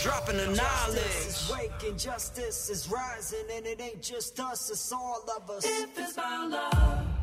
[0.05, 0.97] dropping the knowledge.
[0.97, 5.65] Justice is waking, justice is rising, and it ain't just us, it's all of us.
[5.65, 7.14] If it's my love.